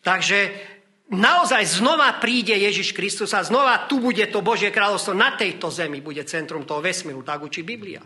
Takže 0.03 0.51
naozaj 1.13 1.63
znova 1.79 2.19
príde 2.19 2.51
Ježiš 2.51 2.91
Kristus 2.91 3.31
a 3.31 3.45
znova 3.45 3.87
tu 3.87 4.03
bude 4.03 4.27
to 4.27 4.43
Božie 4.43 4.73
kráľovstvo, 4.73 5.15
na 5.15 5.37
tejto 5.37 5.71
zemi 5.71 6.03
bude 6.03 6.25
centrum 6.27 6.67
toho 6.67 6.83
vesmíru, 6.83 7.23
tak 7.23 7.45
učí 7.45 7.63
Biblia. 7.63 8.03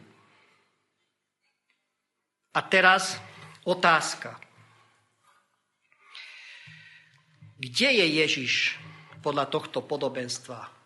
A 2.54 2.60
teraz 2.62 3.18
otázka. 3.66 4.38
Kde 7.58 7.90
je 7.90 8.06
Ježiš 8.22 8.78
podľa 9.26 9.50
tohto 9.50 9.82
podobenstva? 9.82 10.77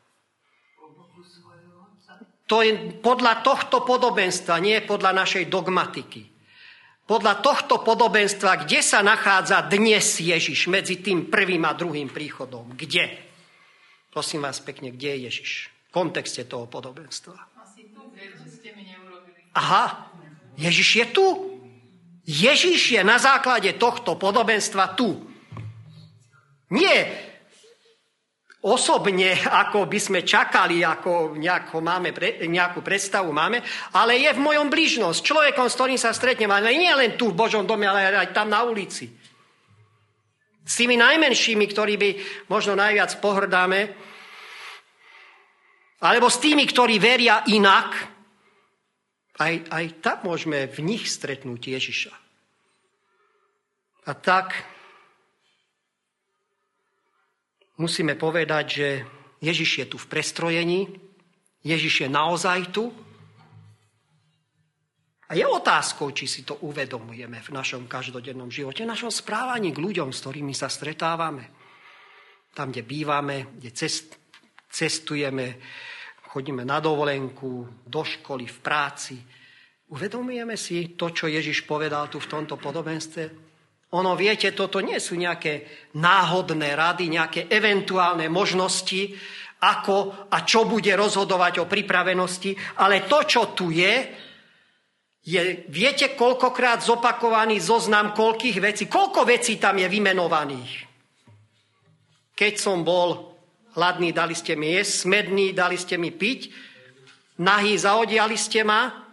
To 2.51 2.59
je 2.59 2.99
podľa 2.99 3.47
tohto 3.47 3.87
podobenstva, 3.87 4.59
nie 4.59 4.83
podľa 4.83 5.23
našej 5.23 5.47
dogmatiky. 5.47 6.27
Podľa 7.07 7.39
tohto 7.39 7.79
podobenstva, 7.79 8.67
kde 8.67 8.83
sa 8.83 8.99
nachádza 8.99 9.71
dnes 9.71 10.19
Ježiš 10.19 10.67
medzi 10.67 10.99
tým 10.99 11.31
prvým 11.31 11.63
a 11.63 11.71
druhým 11.71 12.11
príchodom? 12.11 12.75
Kde? 12.75 13.07
Prosím 14.11 14.43
vás 14.43 14.59
pekne, 14.59 14.91
kde 14.91 15.15
je 15.15 15.19
Ježiš? 15.31 15.51
V 15.87 15.89
kontexte 15.95 16.43
toho 16.43 16.67
podobenstva. 16.67 17.39
Aha, 19.55 20.11
Ježiš 20.59 20.89
je 20.91 21.05
tu. 21.07 21.27
Ježiš 22.27 22.99
je 22.99 23.01
na 23.07 23.15
základe 23.15 23.71
tohto 23.79 24.19
podobenstva 24.19 24.99
tu. 24.99 25.23
Nie 26.67 27.30
osobne, 28.61 29.33
ako 29.41 29.89
by 29.89 29.99
sme 29.99 30.19
čakali, 30.21 30.85
ako 30.85 31.77
máme, 31.81 32.13
nejakú 32.45 32.85
predstavu 32.85 33.33
máme, 33.33 33.57
ale 33.97 34.21
je 34.21 34.29
v 34.37 34.43
mojom 34.43 34.69
blížnosť. 34.69 35.19
Človekom, 35.25 35.65
s 35.65 35.77
ktorým 35.77 35.97
sa 35.97 36.13
stretnem, 36.13 36.51
ale 36.53 36.77
nie 36.77 36.93
len 36.93 37.17
tu 37.17 37.33
v 37.33 37.39
Božom 37.41 37.65
dome, 37.65 37.89
ale 37.89 38.13
aj 38.13 38.33
tam 38.37 38.53
na 38.53 38.61
ulici. 38.61 39.09
S 40.61 40.77
tými 40.77 40.93
najmenšími, 40.93 41.65
ktorí 41.65 41.93
by 41.97 42.09
možno 42.53 42.77
najviac 42.77 43.17
pohrdáme, 43.17 43.97
alebo 46.01 46.29
s 46.29 46.41
tými, 46.41 46.65
ktorí 46.65 47.01
veria 47.01 47.41
inak, 47.49 47.93
aj, 49.41 49.53
aj 49.73 49.85
tam 50.05 50.17
môžeme 50.29 50.69
v 50.69 50.79
nich 50.85 51.09
stretnúť 51.09 51.61
Ježiša. 51.77 52.13
A 54.05 54.11
tak 54.17 54.53
musíme 57.81 58.13
povedať, 58.13 58.65
že 58.69 58.87
Ježiš 59.41 59.71
je 59.81 59.85
tu 59.89 59.97
v 59.97 60.05
prestrojení, 60.05 60.85
Ježiš 61.65 62.05
je 62.05 62.09
naozaj 62.09 62.69
tu. 62.69 62.93
A 65.29 65.33
je 65.33 65.47
otázkou, 65.47 66.11
či 66.11 66.27
si 66.27 66.41
to 66.43 66.59
uvedomujeme 66.67 67.39
v 67.39 67.49
našom 67.55 67.87
každodennom 67.87 68.51
živote, 68.51 68.83
v 68.83 68.91
našom 68.91 69.09
správaní 69.09 69.71
k 69.71 69.79
ľuďom, 69.79 70.11
s 70.11 70.21
ktorými 70.21 70.51
sa 70.51 70.67
stretávame. 70.67 71.49
Tam, 72.51 72.67
kde 72.67 72.83
bývame, 72.83 73.55
kde 73.55 73.71
cest, 73.71 74.19
cestujeme, 74.67 75.55
chodíme 76.27 76.67
na 76.67 76.83
dovolenku, 76.83 77.63
do 77.87 78.03
školy, 78.03 78.43
v 78.43 78.59
práci. 78.59 79.15
Uvedomujeme 79.87 80.59
si 80.59 80.99
to, 80.99 81.15
čo 81.15 81.31
Ježiš 81.31 81.63
povedal 81.63 82.11
tu 82.11 82.19
v 82.19 82.27
tomto 82.27 82.59
podobenstve? 82.59 83.50
Ono, 83.91 84.15
viete, 84.15 84.55
toto 84.55 84.79
nie 84.79 84.95
sú 85.03 85.19
nejaké 85.19 85.67
náhodné 85.99 86.79
rady, 86.79 87.11
nejaké 87.11 87.41
eventuálne 87.51 88.31
možnosti, 88.31 89.11
ako 89.61 90.27
a 90.31 90.47
čo 90.47 90.63
bude 90.63 90.95
rozhodovať 90.95 91.59
o 91.61 91.69
pripravenosti, 91.69 92.55
ale 92.79 93.05
to, 93.05 93.19
čo 93.27 93.51
tu 93.51 93.67
je, 93.69 93.93
je, 95.21 95.67
viete, 95.69 96.17
koľkokrát 96.17 96.81
zopakovaný 96.81 97.61
zoznam 97.61 98.15
koľkých 98.15 98.57
vecí, 98.57 98.83
koľko 98.89 99.27
vecí 99.27 99.61
tam 99.61 99.77
je 99.77 99.85
vymenovaných. 99.85 100.73
Keď 102.33 102.53
som 102.57 102.81
bol 102.81 103.37
hladný, 103.77 104.09
dali 104.15 104.33
ste 104.33 104.57
mi 104.57 104.73
jesť, 104.73 105.05
smedný, 105.05 105.53
dali 105.53 105.77
ste 105.77 105.99
mi 105.99 106.09
piť, 106.09 106.49
nahý, 107.37 107.77
zaodiali 107.77 108.33
ste 108.39 108.65
ma, 108.65 109.10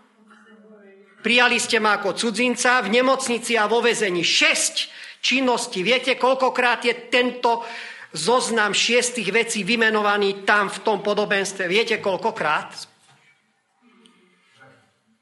Prijali 1.18 1.58
ste 1.58 1.82
ma 1.82 1.98
ako 1.98 2.14
cudzinca 2.14 2.78
v 2.86 2.94
nemocnici 2.94 3.58
a 3.58 3.66
vo 3.66 3.82
vezení. 3.82 4.22
Šesť 4.22 4.88
činností. 5.18 5.82
Viete, 5.82 6.14
koľkokrát 6.14 6.86
je 6.86 6.94
tento 7.10 7.66
zoznam 8.14 8.70
šiestých 8.70 9.28
vecí 9.34 9.66
vymenovaný 9.66 10.46
tam 10.46 10.70
v 10.70 10.78
tom 10.86 10.98
podobenstve? 11.02 11.66
Viete, 11.66 11.98
koľkokrát? 11.98 12.70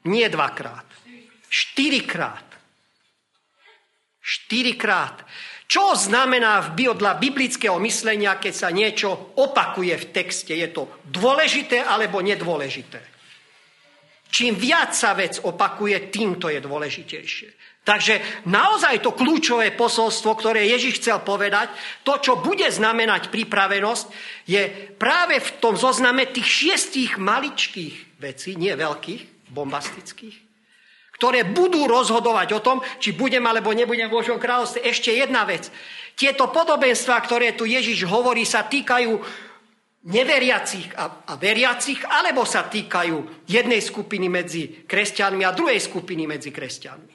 Nie 0.07 0.29
dvakrát. 0.29 0.87
Štyrikrát. 1.49 2.45
Štyrikrát. 4.21 5.25
Čo 5.67 5.99
znamená 5.99 6.63
v 6.63 6.79
biodla 6.79 7.19
biblického 7.19 7.81
myslenia, 7.83 8.39
keď 8.39 8.55
sa 8.55 8.69
niečo 8.71 9.35
opakuje 9.35 9.99
v 9.99 10.07
texte? 10.15 10.55
Je 10.55 10.71
to 10.71 10.87
dôležité 11.03 11.83
alebo 11.83 12.23
nedôležité? 12.23 13.16
Čím 14.31 14.59
viac 14.59 14.93
sa 14.93 15.15
vec 15.17 15.41
opakuje, 15.41 16.13
tým 16.13 16.37
to 16.37 16.53
je 16.53 16.61
dôležitejšie. 16.61 17.49
Takže 17.87 18.43
naozaj 18.51 18.99
to 18.99 19.15
kľúčové 19.15 19.71
posolstvo, 19.79 20.35
ktoré 20.35 20.67
Ježiš 20.67 20.99
chcel 20.99 21.23
povedať, 21.23 21.71
to, 22.03 22.19
čo 22.19 22.43
bude 22.43 22.67
znamenať 22.67 23.31
pripravenosť, 23.31 24.07
je 24.51 24.91
práve 24.99 25.39
v 25.39 25.51
tom 25.63 25.79
zozname 25.79 26.27
tých 26.27 26.51
šiestich 26.51 27.15
maličkých 27.15 28.19
vecí, 28.19 28.59
nie 28.59 28.75
veľkých, 28.75 29.55
bombastických, 29.55 30.35
ktoré 31.15 31.47
budú 31.47 31.87
rozhodovať 31.87 32.59
o 32.59 32.61
tom, 32.61 32.83
či 32.99 33.15
budem 33.15 33.47
alebo 33.47 33.71
nebudem 33.71 34.11
v 34.11 34.19
Božom 34.19 34.43
kráľovstve. 34.43 34.83
Ešte 34.83 35.15
jedna 35.15 35.47
vec. 35.47 35.71
Tieto 36.19 36.51
podobenstva, 36.51 37.23
ktoré 37.23 37.55
tu 37.55 37.71
Ježiš 37.71 38.03
hovorí, 38.11 38.43
sa 38.43 38.67
týkajú 38.67 39.46
neveriacich 40.07 40.95
a, 40.95 41.27
a 41.27 41.35
veriacich, 41.35 42.07
alebo 42.07 42.47
sa 42.47 42.71
týkajú 42.71 43.47
jednej 43.51 43.83
skupiny 43.83 44.31
medzi 44.31 44.87
kresťanmi 44.87 45.43
a 45.43 45.51
druhej 45.51 45.83
skupiny 45.83 46.31
medzi 46.31 46.55
kresťanmi? 46.55 47.15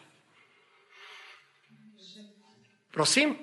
Prosím? 2.91 3.39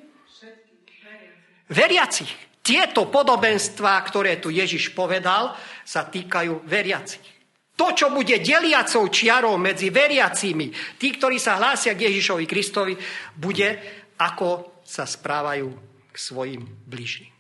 Veriacich. 1.73 2.33
Tieto 2.61 3.09
podobenstvá, 3.09 3.97
ktoré 4.05 4.37
tu 4.37 4.53
Ježiš 4.53 4.93
povedal, 4.93 5.57
sa 5.89 6.05
týkajú 6.05 6.69
veriacich. 6.69 7.25
To, 7.73 7.97
čo 7.97 8.13
bude 8.13 8.43
deliacou 8.45 9.09
čiarou 9.09 9.57
medzi 9.57 9.89
veriacimi, 9.89 10.69
tí, 11.01 11.17
ktorí 11.17 11.41
sa 11.41 11.57
hlásia 11.57 11.97
k 11.97 12.13
Ježišovi 12.13 12.45
Kristovi, 12.45 12.93
bude, 13.33 13.81
ako 14.21 14.83
sa 14.85 15.09
správajú 15.09 15.69
k 16.13 16.17
svojim 16.19 16.61
bližným. 16.85 17.38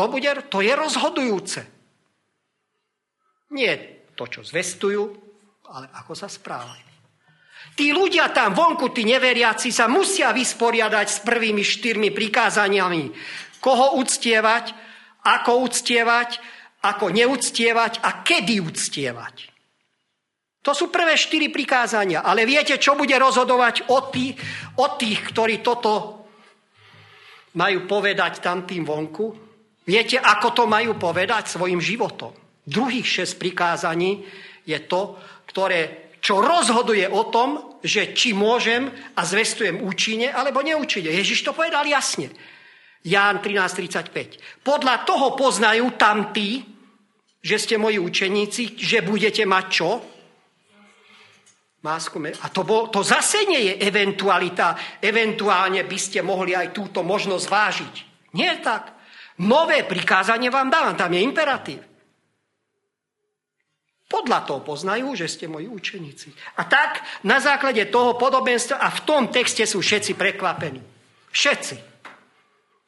To, 0.00 0.08
bude, 0.08 0.32
to 0.48 0.64
je 0.64 0.72
rozhodujúce. 0.72 1.60
Nie 3.52 4.00
to, 4.16 4.24
čo 4.24 4.40
zvestujú, 4.40 5.12
ale 5.68 5.92
ako 5.92 6.16
sa 6.16 6.24
správajú. 6.24 6.88
Tí 7.76 7.92
ľudia 7.92 8.32
tam 8.32 8.56
vonku, 8.56 8.96
tí 8.96 9.04
neveriaci, 9.04 9.68
sa 9.68 9.92
musia 9.92 10.32
vysporiadať 10.32 11.04
s 11.04 11.18
prvými 11.20 11.60
štyrmi 11.60 12.16
prikázaniami. 12.16 13.12
Koho 13.60 14.00
uctievať, 14.00 14.72
ako 15.28 15.68
uctievať, 15.68 16.40
ako 16.80 17.12
neuctievať 17.12 18.00
a 18.00 18.24
kedy 18.24 18.56
uctievať. 18.56 19.52
To 20.64 20.72
sú 20.72 20.88
prvé 20.88 21.20
štyri 21.20 21.52
prikázania. 21.52 22.24
Ale 22.24 22.48
viete, 22.48 22.80
čo 22.80 22.96
bude 22.96 23.20
rozhodovať 23.20 23.92
o 23.92 24.08
tých, 24.08 24.32
o 24.80 24.96
tých 24.96 25.28
ktorí 25.28 25.60
toto 25.60 26.24
majú 27.60 27.84
povedať 27.84 28.40
tam 28.40 28.64
tým 28.64 28.88
vonku? 28.88 29.49
Viete, 29.90 30.22
ako 30.22 30.54
to 30.54 30.64
majú 30.70 30.94
povedať 30.94 31.50
svojim 31.50 31.82
životom? 31.82 32.30
Druhých 32.62 33.02
šesť 33.02 33.34
prikázaní 33.42 34.22
je 34.62 34.78
to, 34.86 35.18
ktoré, 35.50 36.14
čo 36.22 36.38
rozhoduje 36.38 37.10
o 37.10 37.26
tom, 37.26 37.82
že 37.82 38.14
či 38.14 38.30
môžem 38.30 38.86
a 39.18 39.26
zvestujem 39.26 39.82
účine 39.82 40.30
alebo 40.30 40.62
neúčine. 40.62 41.10
Ježiš 41.10 41.42
to 41.42 41.50
povedal 41.50 41.82
jasne. 41.90 42.30
Ján 43.02 43.42
13.35. 43.42 44.62
Podľa 44.62 45.02
toho 45.02 45.34
poznajú 45.34 45.98
tam 45.98 46.30
tí, 46.30 46.62
že 47.42 47.56
ste 47.58 47.74
moji 47.74 47.98
učeníci, 47.98 48.78
že 48.78 49.02
budete 49.02 49.42
mať 49.42 49.66
čo? 49.74 49.90
Másku, 51.80 52.20
a 52.20 52.46
to, 52.52 52.62
bol, 52.62 52.92
to 52.92 53.00
zase 53.00 53.48
nie 53.48 53.72
je 53.72 53.74
eventualita. 53.88 55.00
Eventuálne 55.00 55.82
by 55.82 55.98
ste 55.98 56.20
mohli 56.20 56.52
aj 56.52 56.76
túto 56.76 57.00
možnosť 57.00 57.46
vážiť. 57.48 57.94
Nie 58.36 58.60
tak. 58.60 58.99
Nové 59.40 59.88
prikázanie 59.88 60.52
vám 60.52 60.68
dávam, 60.68 60.96
tam 60.96 61.16
je 61.16 61.20
imperatív. 61.24 61.80
Podľa 64.10 64.42
toho 64.42 64.60
poznajú, 64.60 65.14
že 65.14 65.30
ste 65.30 65.46
moji 65.46 65.70
učeníci. 65.70 66.34
A 66.58 66.66
tak 66.66 67.00
na 67.22 67.38
základe 67.38 67.86
toho 67.88 68.18
podobenstva 68.18 68.82
a 68.82 68.90
v 68.90 69.00
tom 69.06 69.30
texte 69.30 69.62
sú 69.64 69.80
všetci 69.80 70.18
prekvapení. 70.18 70.82
Všetci. 71.30 71.76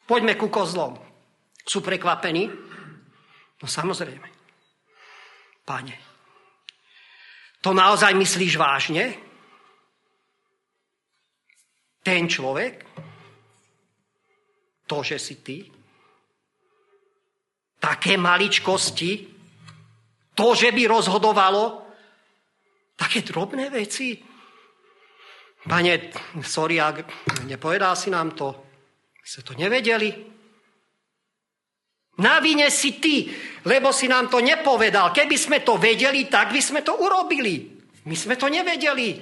Poďme 0.04 0.34
ku 0.34 0.50
kozlom. 0.50 0.98
Sú 1.62 1.78
prekvapení? 1.78 2.50
No 3.62 3.66
samozrejme. 3.70 4.26
Pane, 5.62 5.94
to 7.62 7.70
naozaj 7.70 8.10
myslíš 8.18 8.58
vážne? 8.58 9.14
Ten 12.02 12.26
človek? 12.26 12.82
To, 14.90 15.06
že 15.06 15.22
si 15.22 15.38
ty? 15.38 15.81
Také 17.82 18.14
maličkosti? 18.14 19.10
To, 20.38 20.54
že 20.54 20.70
by 20.70 20.82
rozhodovalo? 20.86 21.82
Také 22.94 23.26
drobné 23.26 23.66
veci? 23.74 24.14
Pane, 25.66 26.14
sorry, 26.42 26.78
ak 26.78 27.02
nepovedal 27.50 27.98
si 27.98 28.14
nám 28.14 28.38
to. 28.38 28.48
My 29.18 29.26
sme 29.26 29.42
to 29.42 29.54
nevedeli. 29.58 30.10
Na 32.22 32.38
vine 32.38 32.70
si 32.70 33.02
ty, 33.02 33.26
lebo 33.66 33.90
si 33.90 34.06
nám 34.06 34.30
to 34.30 34.38
nepovedal. 34.38 35.10
Keby 35.10 35.34
sme 35.34 35.58
to 35.66 35.74
vedeli, 35.74 36.30
tak 36.30 36.54
by 36.54 36.62
sme 36.62 36.86
to 36.86 36.94
urobili. 37.02 37.66
My 38.06 38.14
sme 38.14 38.38
to 38.38 38.46
nevedeli. 38.46 39.18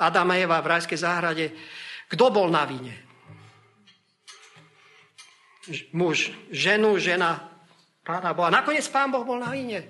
Adam 0.00 0.32
a 0.32 0.36
Eva 0.40 0.64
v 0.64 0.70
rajskej 0.72 0.98
záhrade. 0.98 1.46
Kto 2.08 2.32
bol 2.32 2.48
na 2.48 2.64
vine? 2.64 3.11
Muž, 5.94 6.34
ženu, 6.50 6.98
žena, 6.98 7.46
pána 8.02 8.34
Boha. 8.34 8.50
Nakoniec 8.50 8.86
pán 8.90 9.14
Boh 9.14 9.22
bol 9.22 9.38
na 9.38 9.54
vine. 9.54 9.86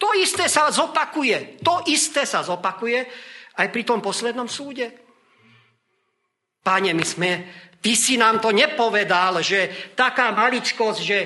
To 0.00 0.14
isté 0.16 0.48
sa 0.48 0.70
zopakuje. 0.72 1.60
To 1.60 1.84
isté 1.90 2.24
sa 2.24 2.40
zopakuje 2.40 3.04
aj 3.58 3.66
pri 3.68 3.82
tom 3.84 4.00
poslednom 4.00 4.46
súde. 4.46 4.94
Páne, 6.62 6.94
my 6.94 7.04
sme 7.04 7.30
Ty 7.78 7.92
si 7.94 8.18
nám 8.18 8.42
to 8.42 8.50
nepovedal, 8.50 9.38
že 9.38 9.94
taká 9.94 10.34
maličkosť, 10.34 10.98
že 10.98 11.18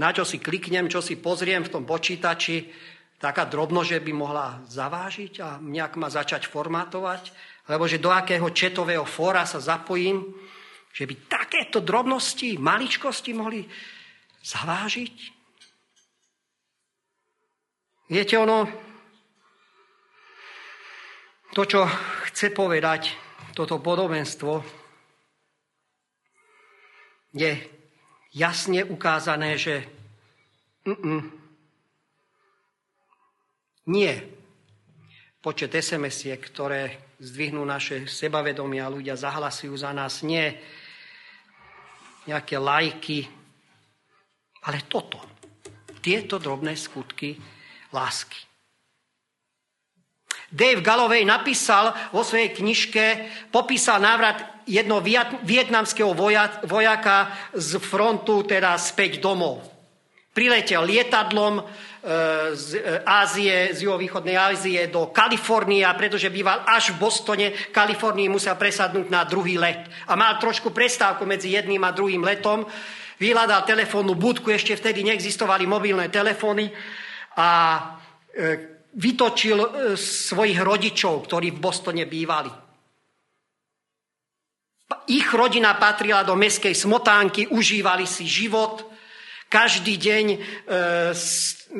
na 0.00 0.12
čo 0.12 0.24
si 0.24 0.40
kliknem, 0.40 0.88
čo 0.88 1.04
si 1.04 1.20
pozriem 1.20 1.64
v 1.64 1.72
tom 1.72 1.84
počítači, 1.84 2.72
taká 3.20 3.44
drobno, 3.44 3.84
že 3.84 4.00
by 4.00 4.12
mohla 4.12 4.60
zavážiť 4.68 5.32
a 5.40 5.48
nejak 5.60 6.00
ma 6.00 6.08
začať 6.08 6.48
formátovať, 6.48 7.32
alebo 7.68 7.84
že 7.84 8.00
do 8.00 8.12
akého 8.12 8.48
četového 8.52 9.04
fóra 9.04 9.44
sa 9.44 9.60
zapojím, 9.60 10.32
že 10.96 11.04
by 11.04 11.28
takéto 11.28 11.84
drobnosti, 11.84 12.56
maličkosti 12.56 13.36
mohli 13.36 13.68
zavážiť. 14.40 15.16
Viete, 18.08 18.40
ono, 18.40 18.64
to, 21.52 21.62
čo 21.68 21.84
chce 22.32 22.48
povedať 22.48 23.12
toto 23.52 23.76
podobenstvo, 23.76 24.64
je 27.36 27.52
jasne 28.32 28.80
ukázané, 28.88 29.60
že 29.60 29.84
mm-mm, 30.88 31.20
nie. 33.92 34.12
Počet 35.44 35.76
sms 35.76 36.40
ktoré 36.40 37.12
zdvihnú 37.20 37.60
naše 37.68 38.08
sebavedomie 38.08 38.80
a 38.80 38.88
ľudia 38.88 39.12
zahlasujú 39.12 39.76
za 39.76 39.92
nás, 39.92 40.24
nie 40.24 40.56
nejaké 42.26 42.58
lajky, 42.58 43.26
ale 44.66 44.86
toto. 44.90 45.22
Tieto 46.02 46.38
drobné 46.38 46.78
skutky 46.78 47.34
lásky. 47.94 48.38
Dave 50.46 50.78
Galloway 50.78 51.26
napísal 51.26 51.90
vo 52.14 52.22
svojej 52.22 52.54
knižke, 52.54 53.04
popísal 53.50 53.98
návrat 53.98 54.62
jedno 54.66 55.02
vietnamského 55.42 56.14
vojaka 56.66 57.16
z 57.50 57.70
frontu, 57.82 58.46
teda 58.46 58.78
späť 58.78 59.18
domov. 59.18 59.75
Priletel 60.36 60.84
lietadlom 60.84 61.56
e, 61.56 61.62
z 62.52 62.76
e, 62.76 63.00
Ázie, 63.08 63.72
z 63.72 63.88
juhovýchodnej 63.88 64.36
Ázie 64.36 64.92
do 64.92 65.08
Kalifornie, 65.08 65.80
pretože 65.96 66.28
býval 66.28 66.60
až 66.68 66.92
v 66.92 67.00
Bostone, 67.00 67.46
Kalifornii 67.72 68.28
musel 68.28 68.52
presadnúť 68.60 69.08
na 69.08 69.24
druhý 69.24 69.56
let. 69.56 69.88
A 70.04 70.12
mal 70.12 70.36
trošku 70.36 70.76
prestávku 70.76 71.24
medzi 71.24 71.56
jedným 71.56 71.80
a 71.88 71.96
druhým 71.96 72.20
letom. 72.20 72.68
Vyhľadal 73.16 73.64
telefónnu 73.64 74.12
budku, 74.12 74.52
ešte 74.52 74.76
vtedy 74.76 75.08
neexistovali 75.08 75.64
mobilné 75.64 76.12
telefóny 76.12 76.68
a 77.40 77.48
e, 78.28 78.76
vytočil 78.92 79.96
svojich 79.96 80.60
rodičov, 80.60 81.24
ktorí 81.24 81.56
v 81.56 81.62
Bostone 81.64 82.04
bývali. 82.04 82.52
Ich 85.08 85.32
rodina 85.32 85.80
patrila 85.80 86.28
do 86.28 86.36
meskej 86.36 86.76
smotánky, 86.76 87.48
užívali 87.48 88.04
si 88.04 88.28
život. 88.28 88.95
Každý 89.56 89.96
deň 89.96 90.24
e, 90.28 90.38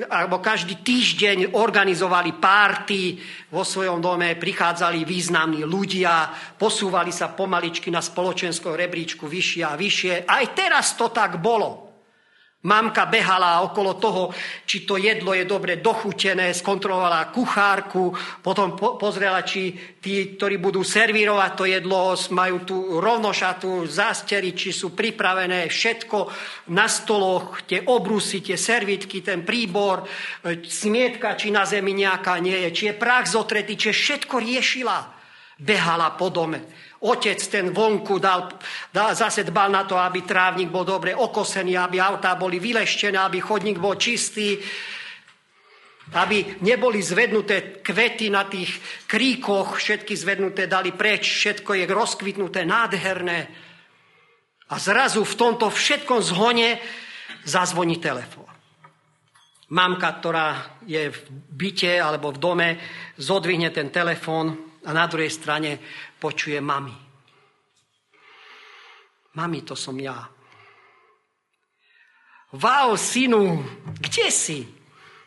alebo 0.09 0.41
každý 0.41 0.81
týždeň 0.81 1.53
organizovali 1.61 2.41
párty 2.41 3.21
vo 3.53 3.69
svojom 3.69 4.01
dome, 4.01 4.33
prichádzali 4.33 5.05
významní 5.05 5.61
ľudia, 5.69 6.33
posúvali 6.57 7.13
sa 7.13 7.37
pomaličky 7.37 7.93
na 7.93 8.01
spoločenskom 8.01 8.73
rebríčku 8.73 9.29
vyššie 9.29 9.63
a 9.69 9.77
vyššie. 9.77 10.25
Aj 10.25 10.45
teraz 10.57 10.97
to 10.97 11.13
tak 11.13 11.37
bolo. 11.37 11.86
Mamka 12.67 13.07
behala 13.07 13.63
okolo 13.63 13.95
toho, 13.95 14.35
či 14.67 14.83
to 14.83 14.99
jedlo 14.99 15.31
je 15.39 15.47
dobre 15.47 15.79
dochutené, 15.79 16.51
skontrolovala 16.51 17.31
kuchárku, 17.31 18.11
potom 18.43 18.75
po- 18.75 18.99
pozrela, 18.99 19.47
či 19.47 19.71
tí, 20.03 20.35
ktorí 20.35 20.59
budú 20.59 20.83
servírovať 20.83 21.53
to 21.55 21.65
jedlo, 21.71 22.19
majú 22.35 22.67
tú 22.67 22.77
rovnošatú 22.99 23.87
zástery, 23.87 24.51
či 24.51 24.75
sú 24.75 24.99
pripravené 24.99 25.71
všetko 25.71 26.19
na 26.75 26.91
stoloch, 26.91 27.63
tie 27.71 27.87
obrusy, 27.87 28.43
tie 28.43 28.59
servitky, 28.59 29.23
ten 29.23 29.47
príbor, 29.47 30.03
e, 30.43 30.67
smietka, 30.67 31.39
či 31.39 31.55
na 31.55 31.63
zemi 31.63 31.95
nejaká 31.95 32.35
nie 32.43 32.67
je, 32.67 32.71
či 32.75 32.83
je 32.91 32.99
prach 32.99 33.31
zotretý, 33.31 33.79
či 33.79 33.95
všetko 33.95 34.43
riešila. 34.43 34.99
Behala 35.57 36.13
po 36.19 36.29
dome. 36.29 36.86
Otec 37.07 37.39
ten 37.47 37.71
vonku 37.71 38.19
dal, 38.19 38.51
dal, 38.91 39.15
zase 39.15 39.47
dbal 39.47 39.71
na 39.71 39.87
to, 39.87 39.95
aby 39.95 40.27
trávnik 40.27 40.67
bol 40.67 40.83
dobre 40.83 41.15
okosený, 41.15 41.79
aby 41.79 42.03
autá 42.03 42.35
boli 42.35 42.59
vyleštené, 42.59 43.15
aby 43.15 43.39
chodník 43.39 43.79
bol 43.79 43.95
čistý, 43.95 44.59
aby 46.15 46.63
neboli 46.63 47.03
zvednuté 47.03 47.83
kvety 47.83 48.31
na 48.31 48.47
tých 48.47 48.71
kríkoch, 49.11 49.79
všetky 49.79 50.15
zvednuté 50.15 50.71
dali 50.71 50.95
preč, 50.95 51.27
všetko 51.27 51.75
je 51.75 51.85
rozkvitnuté, 51.87 52.63
nádherné. 52.63 53.39
A 54.71 54.75
zrazu 54.79 55.23
v 55.23 55.39
tomto 55.39 55.71
všetkom 55.71 56.21
zhone 56.23 56.79
zazvoní 57.47 57.99
telefón. 57.99 58.51
Mamka, 59.67 60.11
ktorá 60.23 60.79
je 60.87 61.11
v 61.11 61.19
byte 61.51 61.99
alebo 61.99 62.31
v 62.31 62.39
dome, 62.39 62.69
zodvihne 63.19 63.75
ten 63.75 63.91
telefón 63.91 64.55
a 64.87 64.95
na 64.95 65.11
druhej 65.11 65.31
strane 65.35 65.83
počuje 66.21 66.61
mami. 66.61 66.97
Mami, 69.37 69.61
to 69.63 69.77
som 69.77 69.97
ja. 70.01 70.17
Wow, 72.57 72.97
synu, 72.97 73.61
kde 74.01 74.33
si? 74.33 74.65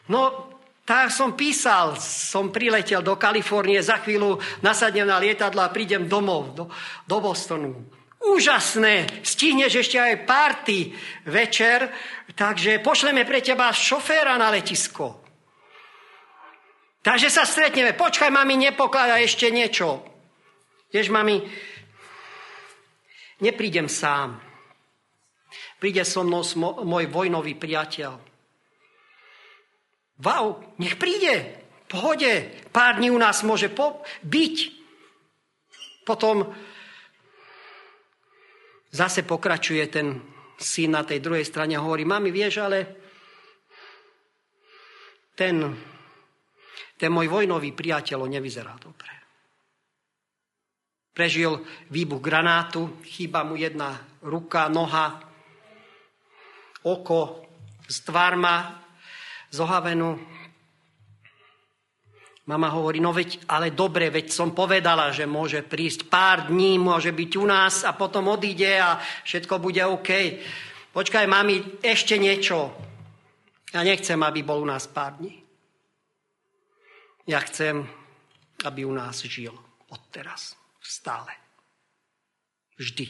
No, 0.09 0.49
tak 0.89 1.13
som 1.13 1.37
písal, 1.37 2.01
som 2.01 2.49
priletel 2.49 3.05
do 3.05 3.13
Kalifornie, 3.13 3.77
za 3.77 4.01
chvíľu 4.01 4.41
nasadnem 4.65 5.05
na 5.05 5.21
lietadlo 5.21 5.61
a 5.61 5.69
prídem 5.69 6.09
domov, 6.09 6.57
do, 6.57 6.65
do 7.05 7.17
Bostonu. 7.21 7.77
Úžasné, 8.19 9.21
stihneš 9.21 9.85
ešte 9.85 10.01
aj 10.01 10.25
party 10.25 10.89
večer, 11.29 11.93
takže 12.33 12.81
pošleme 12.81 13.21
pre 13.29 13.45
teba 13.45 13.69
šoféra 13.69 14.33
na 14.41 14.49
letisko. 14.49 15.21
Takže 17.05 17.29
sa 17.29 17.45
stretneme. 17.45 17.93
Počkaj, 17.93 18.33
mami, 18.33 18.57
nepokladaj 18.57 19.23
ešte 19.23 19.53
niečo. 19.53 20.08
Vieš, 20.89 21.13
mami, 21.13 21.45
neprídem 23.45 23.85
sám. 23.85 24.41
Príde 25.77 26.01
so 26.03 26.25
mnou 26.25 26.43
môj 26.83 27.05
vojnový 27.07 27.55
priateľ. 27.55 28.17
Wow, 30.19 30.75
nech 30.81 30.99
príde. 30.99 31.61
Pohode. 31.89 32.51
Pár 32.69 32.99
dní 32.99 33.09
u 33.09 33.17
nás 33.17 33.41
môže 33.41 33.71
po- 33.71 34.03
byť. 34.25 34.55
Potom 36.05 36.49
zase 38.91 39.23
pokračuje 39.23 39.83
ten 39.87 40.19
syn 40.59 40.97
na 40.97 41.05
tej 41.05 41.21
druhej 41.23 41.45
strane 41.45 41.77
a 41.77 41.85
hovorí, 41.85 42.03
mami, 42.03 42.33
vieš, 42.33 42.59
ale 42.65 42.77
ten 45.37 45.55
Ten 46.99 47.15
môj 47.15 47.31
vojnový 47.31 47.71
priateľ 47.71 48.27
nevyzerá 48.27 48.75
dobre. 48.75 49.18
Prežil 51.19 51.59
výbuch 51.91 52.23
granátu, 52.23 52.95
chýba 53.03 53.43
mu 53.43 53.59
jedna 53.59 53.99
ruka, 54.23 54.71
noha, 54.71 55.19
oko, 56.87 57.43
z 57.91 58.07
tvárma 58.07 58.79
zohavenú. 59.51 60.15
Mama 62.47 62.71
hovorí, 62.71 63.03
no 63.03 63.11
veď, 63.11 63.51
ale 63.51 63.75
dobre, 63.75 64.07
veď 64.07 64.31
som 64.31 64.55
povedala, 64.55 65.11
že 65.11 65.27
môže 65.27 65.59
prísť 65.59 66.07
pár 66.07 66.47
dní, 66.47 66.79
môže 66.79 67.11
byť 67.11 67.31
u 67.35 67.45
nás 67.51 67.83
a 67.83 67.91
potom 67.91 68.31
odíde 68.31 68.79
a 68.79 69.03
všetko 69.27 69.59
bude 69.59 69.83
OK. 69.83 70.39
Počkaj, 70.95 71.27
mami, 71.27 71.83
ešte 71.83 72.15
niečo. 72.15 72.71
Ja 73.75 73.83
nechcem, 73.83 74.23
aby 74.23 74.39
bol 74.39 74.63
u 74.63 74.71
nás 74.71 74.87
pár 74.87 75.19
dní. 75.19 75.35
Ja 77.27 77.43
chcem, 77.43 77.83
aby 78.63 78.87
u 78.87 78.93
nás 78.95 79.19
žil 79.27 79.53
odteraz, 79.91 80.55
stále. 80.89 81.29
Vždy. 82.81 83.05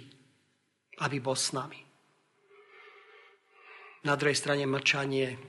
Aby 1.00 1.24
bol 1.24 1.40
s 1.40 1.56
nami. 1.56 1.80
Na 4.04 4.20
druhej 4.20 4.36
strane 4.36 4.68
mlčanie. 4.68 5.40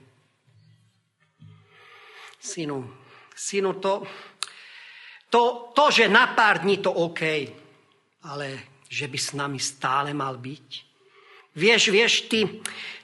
Synu, 2.39 2.87
synu, 3.35 3.77
to, 3.83 4.07
to, 5.29 5.71
to, 5.75 5.85
že 5.91 6.07
na 6.07 6.31
pár 6.33 6.63
dní 6.63 6.79
to 6.79 6.89
OK, 6.89 7.21
ale 8.25 8.47
že 8.89 9.07
by 9.07 9.19
s 9.19 9.31
nami 9.37 9.59
stále 9.59 10.15
mal 10.15 10.39
byť. 10.39 10.69
Vieš, 11.55 11.91
vieš, 11.91 12.13
ty, 12.31 12.47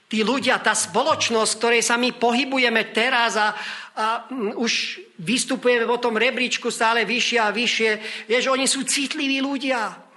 tí 0.07 0.23
ľudia, 0.23 0.63
tá 0.63 0.71
spoločnosť, 0.71 1.51
ktorej 1.59 1.83
sa 1.83 1.99
my 1.99 2.15
pohybujeme 2.15 2.95
teraz 2.95 3.35
a, 3.35 3.51
a 3.95 4.25
už 4.55 5.03
vystupujeme 5.19 5.83
po 5.83 5.99
tom 5.99 6.15
rebríčku 6.15 6.71
stále 6.71 7.03
vyššie 7.03 7.39
a 7.43 7.51
vyššie, 7.51 7.89
vieš, 8.31 8.43
oni 8.47 8.65
sú 8.65 8.87
citliví 8.87 9.43
ľudia. 9.43 10.07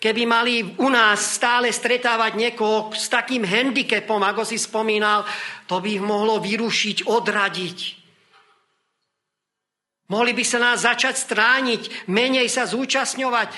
Keby 0.00 0.22
mali 0.24 0.64
u 0.80 0.88
nás 0.88 1.36
stále 1.36 1.68
stretávať 1.68 2.32
niekoho 2.32 2.88
s 2.96 3.12
takým 3.12 3.44
handicapom, 3.44 4.18
ako 4.24 4.48
si 4.48 4.56
spomínal, 4.56 5.28
to 5.68 5.76
by 5.76 6.00
ich 6.00 6.02
mohlo 6.02 6.40
vyrušiť, 6.40 7.04
odradiť. 7.04 7.78
Mohli 10.10 10.32
by 10.34 10.44
sa 10.44 10.58
nás 10.58 10.82
začať 10.82 11.14
strániť, 11.20 12.10
menej 12.10 12.48
sa 12.50 12.66
zúčastňovať 12.66 13.48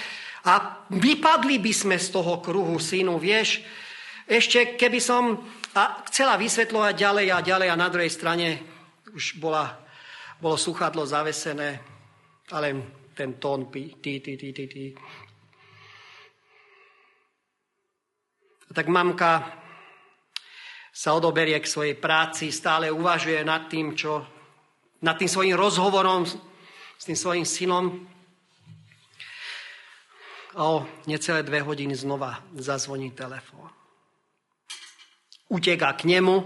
a 0.45 0.83
vypadli 0.91 1.63
by 1.63 1.73
sme 1.73 1.97
z 1.97 2.11
toho 2.11 2.43
kruhu, 2.43 2.77
synu, 2.77 3.17
vieš. 3.17 3.63
Ešte 4.33 4.81
keby 4.81 4.97
som 4.97 5.45
a 5.77 6.01
chcela 6.09 6.41
vysvetľovať 6.41 6.95
ďalej 6.97 7.27
a 7.33 7.45
ďalej 7.45 7.69
a 7.69 7.77
na 7.77 7.89
druhej 7.93 8.09
strane 8.09 8.65
už 9.13 9.37
bola, 9.37 9.77
bolo 10.41 10.57
sluchadlo 10.57 11.05
zavesené, 11.05 11.81
ale 12.49 12.69
ten 13.13 13.37
tón 13.37 13.69
ty, 13.69 13.93
ty, 14.01 14.21
ty, 14.25 14.37
ty. 14.37 14.85
A 18.69 18.71
tak 18.73 18.89
mamka 18.89 19.53
sa 20.89 21.13
odoberie 21.13 21.61
k 21.61 21.69
svojej 21.69 21.97
práci, 22.01 22.49
stále 22.49 22.89
uvažuje 22.89 23.45
nad 23.45 23.69
tým, 23.69 23.93
čo 23.93 24.25
nad 25.05 25.21
tým 25.21 25.29
svojim 25.29 25.57
rozhovorom 25.61 26.25
s 26.25 27.05
tým 27.05 27.17
svojim 27.21 27.45
synom. 27.45 28.09
A 30.57 30.61
o 30.69 30.89
necelé 31.05 31.45
dve 31.45 31.61
hodiny 31.61 31.93
znova 31.93 32.41
zazvoní 32.57 33.13
telefón. 33.13 33.82
Uteka 35.53 35.93
k 35.93 36.09
nemu, 36.09 36.37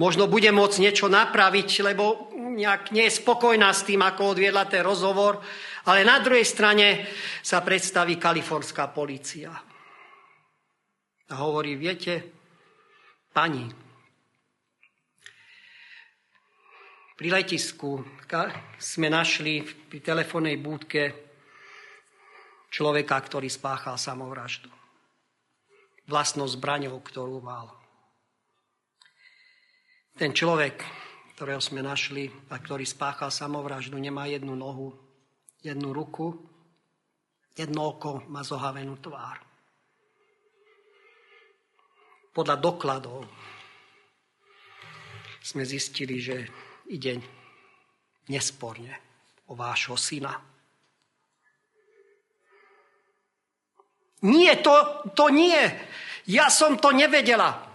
možno 0.00 0.24
bude 0.24 0.48
môcť 0.48 0.80
niečo 0.80 1.12
napraviť, 1.12 1.68
lebo 1.84 2.32
nejak 2.32 2.96
nie 2.96 3.04
je 3.08 3.18
spokojná 3.20 3.68
s 3.76 3.84
tým, 3.84 4.00
ako 4.00 4.32
odviedla 4.32 4.64
ten 4.64 4.80
rozhovor, 4.80 5.44
ale 5.84 6.08
na 6.08 6.16
druhej 6.24 6.48
strane 6.48 7.04
sa 7.44 7.60
predstaví 7.60 8.16
kalifornská 8.16 8.88
policia. 8.88 9.52
A 11.28 11.34
hovorí, 11.36 11.76
viete, 11.76 12.24
pani, 13.32 13.82
Pri 17.22 17.30
letisku 17.30 18.02
sme 18.82 19.06
našli 19.06 19.62
pri 19.62 20.02
telefónnej 20.02 20.58
búdke 20.58 21.14
človeka, 22.66 23.14
ktorý 23.14 23.46
spáchal 23.46 23.94
samovraždu. 23.94 24.66
Vlastnou 26.10 26.50
zbraňou, 26.50 26.98
ktorú 26.98 27.38
mal. 27.38 27.81
Ten 30.12 30.36
človek, 30.36 30.84
ktorého 31.32 31.60
sme 31.64 31.80
našli 31.80 32.28
a 32.52 32.60
ktorý 32.60 32.84
spáchal 32.84 33.32
samovraždu, 33.32 33.96
nemá 33.96 34.28
jednu 34.28 34.52
nohu, 34.52 34.92
jednu 35.64 35.88
ruku, 35.96 36.36
jedno 37.56 37.96
oko, 37.96 38.20
má 38.28 38.44
zohavenú 38.44 39.00
tvár. 39.00 39.40
Podľa 42.32 42.56
dokladov 42.60 43.24
sme 45.40 45.64
zistili, 45.64 46.20
že 46.20 46.44
ide 46.92 47.20
nesporne 48.28 48.92
o 49.48 49.56
vášho 49.56 49.96
syna. 49.96 50.36
Nie, 54.22 54.60
to, 54.60 55.02
to 55.16 55.32
nie. 55.32 55.58
Ja 56.28 56.46
som 56.52 56.78
to 56.78 56.94
nevedela. 56.94 57.71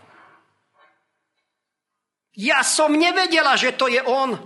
Ja 2.37 2.61
som 2.61 2.93
nevedela, 2.93 3.57
že 3.57 3.73
to 3.73 3.89
je 3.89 3.97
on. 4.05 4.37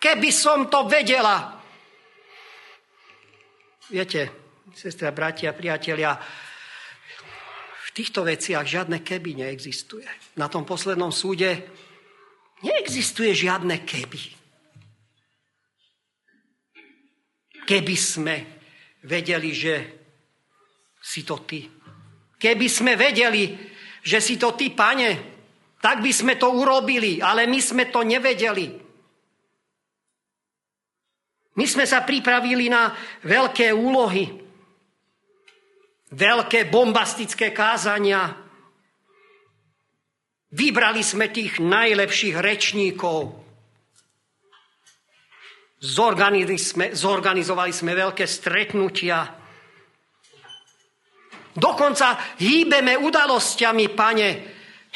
Keby 0.00 0.30
som 0.32 0.68
to 0.68 0.84
vedela. 0.84 1.60
Viete, 3.88 4.28
sestra, 4.76 5.10
bratia, 5.10 5.56
priatelia, 5.56 6.14
v 7.80 7.88
týchto 7.96 8.22
veciach 8.22 8.62
žiadne 8.62 9.02
keby 9.02 9.40
neexistuje. 9.40 10.06
Na 10.38 10.46
tom 10.46 10.62
poslednom 10.62 11.10
súde 11.10 11.64
Neexistuje 12.60 13.32
žiadne 13.32 13.88
keby. 13.88 14.22
Keby 17.64 17.96
sme 17.96 18.36
vedeli, 19.08 19.50
že 19.56 19.74
si 21.00 21.24
to 21.24 21.40
ty. 21.48 21.64
Keby 22.36 22.66
sme 22.68 23.00
vedeli, 23.00 23.56
že 24.04 24.20
si 24.20 24.36
to 24.36 24.52
ty, 24.52 24.76
pane, 24.76 25.39
tak 25.80 26.04
by 26.04 26.12
sme 26.12 26.36
to 26.36 26.52
urobili, 26.52 27.24
ale 27.24 27.48
my 27.48 27.60
sme 27.60 27.88
to 27.88 28.04
nevedeli. 28.04 28.68
My 31.56 31.66
sme 31.66 31.88
sa 31.88 32.04
pripravili 32.04 32.68
na 32.68 32.92
veľké 33.24 33.72
úlohy, 33.72 34.28
veľké 36.12 36.68
bombastické 36.68 37.50
kázania, 37.50 38.50
Vybrali 40.50 41.06
sme 41.06 41.30
tých 41.30 41.62
najlepších 41.62 42.34
rečníkov. 42.34 43.38
Zorganizovali 46.90 47.72
sme, 47.72 47.92
veľké 47.94 48.26
stretnutia. 48.26 49.30
Dokonca 51.54 52.34
hýbeme 52.42 52.98
udalosťami, 52.98 53.86
pane. 53.94 54.28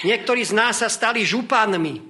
Niektorí 0.03 0.43
z 0.43 0.53
nás 0.59 0.83
sa 0.83 0.91
stali 0.91 1.23
županmi. 1.23 2.03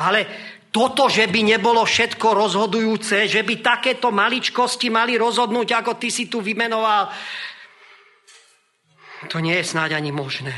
Ale 0.00 0.20
toto, 0.68 1.08
že 1.08 1.26
by 1.26 1.56
nebolo 1.56 1.82
všetko 1.82 2.28
rozhodujúce, 2.36 3.26
že 3.26 3.40
by 3.40 3.54
takéto 3.64 4.12
maličkosti 4.12 4.92
mali 4.92 5.16
rozhodnúť, 5.16 5.68
ako 5.80 5.92
ty 5.96 6.12
si 6.12 6.28
tu 6.28 6.44
vymenoval, 6.44 7.10
to 9.28 9.42
nie 9.42 9.52
je 9.60 9.68
snáď 9.68 10.00
ani 10.00 10.14
možné. 10.14 10.54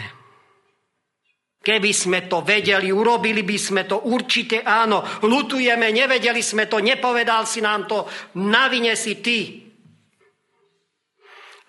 Keby 1.62 1.90
sme 1.94 2.26
to 2.26 2.42
vedeli, 2.42 2.90
urobili 2.90 3.46
by 3.46 3.58
sme 3.58 3.82
to 3.86 4.10
určite 4.10 4.66
áno. 4.66 5.02
Lutujeme, 5.22 5.94
nevedeli 5.94 6.42
sme 6.42 6.66
to, 6.66 6.82
nepovedal 6.82 7.46
si 7.46 7.62
nám 7.62 7.86
to, 7.86 8.06
na 8.42 8.66
vine 8.66 8.98
si 8.98 9.22
ty. 9.22 9.62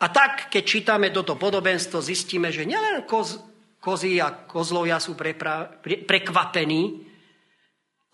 A 0.04 0.12
tak, 0.12 0.52
keď 0.52 0.64
čítame 0.68 1.08
toto 1.16 1.40
podobenstvo, 1.40 2.04
zistíme, 2.04 2.52
že 2.52 2.68
nielen 2.68 3.08
koz, 3.08 3.40
kozy 3.80 4.20
a 4.20 4.36
kozlovia 4.44 5.00
sú 5.00 5.16
prepra, 5.16 5.64
pre, 5.64 6.04
prekvapení, 6.04 7.08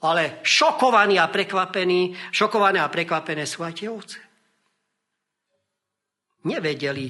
ale 0.06 0.38
šokovaní 0.46 1.18
a 1.18 1.26
prekvapení, 1.34 2.14
šokované 2.30 2.78
a 2.78 2.94
prekvapené 2.94 3.50
sú 3.50 3.66
aj 3.66 3.74
tie 3.74 3.90
ovce. 3.90 4.22
Nevedeli, 6.46 7.10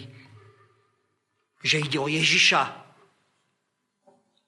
že 1.59 1.83
ide 1.83 1.99
o 1.99 2.07
Ježiša, 2.07 2.63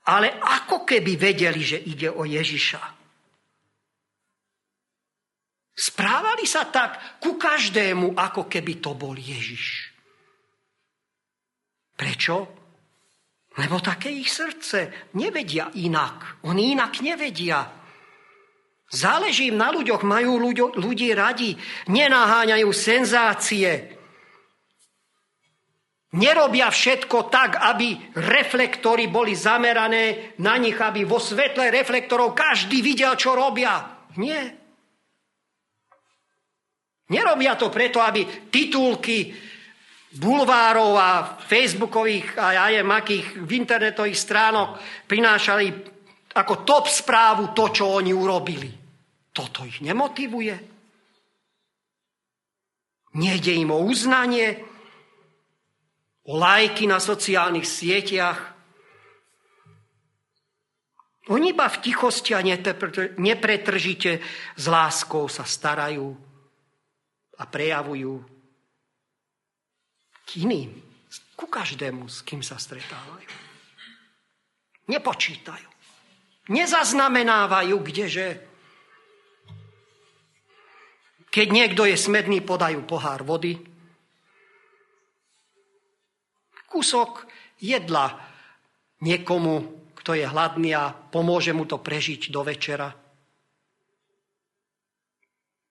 ale 0.08 0.40
ako 0.40 0.88
keby 0.88 1.20
vedeli, 1.20 1.60
že 1.60 1.76
ide 1.76 2.08
o 2.08 2.24
Ježiša. 2.24 2.82
Správali 5.76 6.48
sa 6.48 6.72
tak 6.72 7.20
ku 7.20 7.36
každému, 7.36 8.16
ako 8.16 8.48
keby 8.48 8.80
to 8.80 8.96
bol 8.96 9.14
Ježiš. 9.14 9.91
Prečo? 11.96 12.36
Lebo 13.60 13.84
také 13.84 14.08
ich 14.08 14.32
srdce 14.32 15.12
nevedia 15.20 15.68
inak. 15.76 16.44
Oni 16.48 16.72
inak 16.72 17.04
nevedia. 17.04 17.68
Záleží 18.92 19.52
im 19.52 19.60
na 19.60 19.72
ľuďoch, 19.72 20.04
majú 20.04 20.36
ľuďo, 20.40 20.76
ľudí 20.76 21.16
radi, 21.16 21.56
nenaháňajú 21.88 22.70
senzácie. 22.76 23.72
Nerobia 26.12 26.68
všetko 26.68 27.32
tak, 27.32 27.56
aby 27.56 28.12
reflektory 28.20 29.08
boli 29.08 29.32
zamerané 29.32 30.36
na 30.44 30.60
nich, 30.60 30.76
aby 30.76 31.08
vo 31.08 31.24
svetle 31.24 31.72
reflektorov 31.72 32.36
každý 32.36 32.84
videl, 32.84 33.16
čo 33.16 33.32
robia. 33.32 34.04
Nie. 34.20 34.60
Nerobia 37.08 37.56
to 37.56 37.72
preto, 37.72 38.04
aby 38.04 38.52
titulky 38.52 39.32
bulvárov 40.12 40.92
a 41.00 41.40
facebookových 41.40 42.36
a 42.36 42.48
ja 42.52 42.66
jem 42.68 42.90
akých 42.92 43.28
v 43.48 43.52
internetových 43.64 44.20
stránok 44.20 44.70
prinášali 45.08 45.66
ako 46.36 46.54
top 46.68 46.92
správu 46.92 47.56
to, 47.56 47.72
čo 47.72 48.00
oni 48.00 48.12
urobili. 48.12 48.68
Toto 49.32 49.64
ich 49.64 49.80
nemotivuje. 49.80 50.56
Nejde 53.12 53.52
im 53.56 53.72
o 53.72 53.80
uznanie, 53.84 54.60
o 56.28 56.40
lajky 56.40 56.88
na 56.88 57.00
sociálnych 57.00 57.68
sieťach. 57.68 58.40
Oni 61.32 61.56
iba 61.56 61.68
v 61.68 61.82
tichosti 61.84 62.36
a 62.36 62.44
nepretržite 63.20 64.12
s 64.56 64.64
láskou 64.68 65.32
sa 65.32 65.48
starajú 65.48 66.12
a 67.40 67.44
prejavujú 67.48 68.41
iným, 70.38 70.72
ku 71.36 71.50
každému, 71.50 72.08
s 72.08 72.22
kým 72.22 72.46
sa 72.46 72.56
stretávajú. 72.56 73.28
Nepočítajú. 74.88 75.70
Nezaznamenávajú, 76.52 77.76
kdeže 77.82 78.28
keď 81.32 81.48
niekto 81.48 81.88
je 81.88 81.96
smedný, 81.96 82.44
podajú 82.44 82.84
pohár 82.84 83.24
vody. 83.24 83.56
Kúsok 86.68 87.24
jedla 87.64 88.20
niekomu, 89.00 89.80
kto 89.96 90.12
je 90.12 90.28
hladný 90.28 90.76
a 90.76 90.92
pomôže 90.92 91.56
mu 91.56 91.64
to 91.64 91.80
prežiť 91.80 92.36
do 92.36 92.44
večera. 92.44 92.92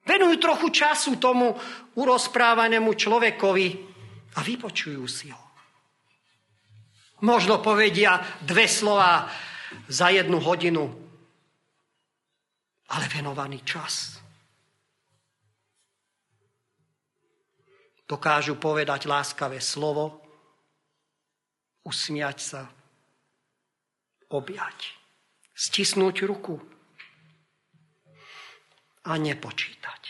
Venujú 0.08 0.36
trochu 0.40 0.72
času 0.72 1.20
tomu 1.20 1.52
urozprávanému 2.00 2.96
človekovi 2.96 3.89
a 4.34 4.40
vypočujú 4.42 5.04
si 5.10 5.30
ho. 5.34 5.44
Možno 7.20 7.60
povedia 7.60 8.20
dve 8.40 8.64
slova 8.64 9.28
za 9.86 10.08
jednu 10.08 10.40
hodinu, 10.40 10.88
ale 12.90 13.04
venovaný 13.12 13.60
čas. 13.62 14.18
Dokážu 18.08 18.58
povedať 18.58 19.06
láskavé 19.06 19.62
slovo, 19.62 20.18
usmiať 21.86 22.38
sa, 22.42 22.62
objať, 24.34 24.98
stisnúť 25.54 26.26
ruku 26.26 26.58
a 29.06 29.14
nepočítať. 29.14 30.02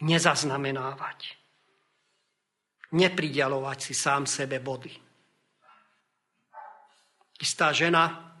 Nezaznamenávať. 0.00 1.35
Nepridelovať 2.94 3.78
si 3.82 3.94
sám 3.96 4.30
sebe 4.30 4.62
body. 4.62 4.94
Istá 7.42 7.74
žena, 7.74 8.32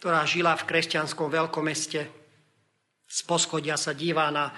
ktorá 0.00 0.24
žila 0.24 0.56
v 0.56 0.66
kresťanskom 0.70 1.28
veľkomeste, 1.28 2.00
z 3.10 3.20
poschodia 3.26 3.74
sa 3.74 3.90
díva 3.90 4.30
na 4.30 4.54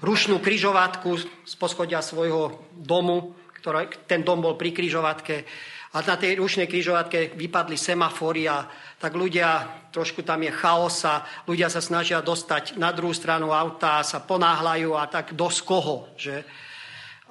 rušnú 0.00 0.38
kryžovatku 0.38 1.10
z 1.44 1.54
poschodia 1.58 1.98
svojho 1.98 2.70
domu, 2.70 3.34
ktorý, 3.58 3.90
ten 4.06 4.22
dom 4.22 4.38
bol 4.38 4.54
pri 4.54 4.70
kryžovatke 4.70 5.42
a 5.88 6.04
na 6.04 6.20
tej 6.20 6.36
rušnej 6.36 6.68
kryžovatke 6.68 7.32
vypadli 7.32 7.74
semafory 7.74 8.44
a 8.44 8.68
tak 9.00 9.16
ľudia, 9.16 9.66
trošku 9.88 10.20
tam 10.20 10.44
je 10.44 10.52
chaos 10.52 11.00
a 11.08 11.24
ľudia 11.48 11.72
sa 11.72 11.80
snažia 11.80 12.20
dostať 12.20 12.76
na 12.76 12.92
druhú 12.92 13.16
stranu 13.16 13.56
auta 13.56 14.04
a 14.04 14.06
sa 14.06 14.20
ponáhľajú 14.20 14.90
a 14.92 15.08
tak 15.08 15.32
do 15.32 15.48
koho, 15.48 16.12
že? 16.20 16.44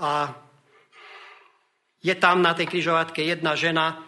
A 0.01 0.33
je 2.07 2.15
tam 2.15 2.39
na 2.39 2.55
tej 2.55 2.71
kryžovatke 2.71 3.19
jedna 3.19 3.59
žena, 3.59 3.99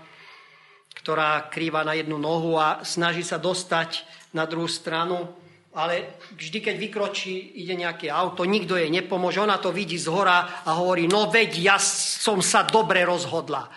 ktorá 0.96 1.52
krýva 1.52 1.84
na 1.84 2.00
jednu 2.00 2.16
nohu 2.16 2.56
a 2.56 2.88
snaží 2.88 3.28
sa 3.28 3.36
dostať 3.36 4.08
na 4.32 4.48
druhú 4.48 4.72
stranu 4.72 5.28
ale 5.70 6.18
vždy, 6.34 6.66
keď 6.66 6.76
vykročí, 6.82 7.62
ide 7.62 7.78
nejaké 7.78 8.10
auto, 8.10 8.42
nikto 8.42 8.74
jej 8.74 8.90
nepomôže, 8.90 9.38
ona 9.38 9.62
to 9.62 9.70
vidí 9.70 10.02
z 10.02 10.10
hora 10.10 10.66
a 10.66 10.70
hovorí, 10.74 11.06
no 11.06 11.30
veď 11.30 11.52
ja 11.62 11.78
som 11.78 12.42
sa 12.42 12.66
dobre 12.66 13.06
rozhodla. 13.06 13.70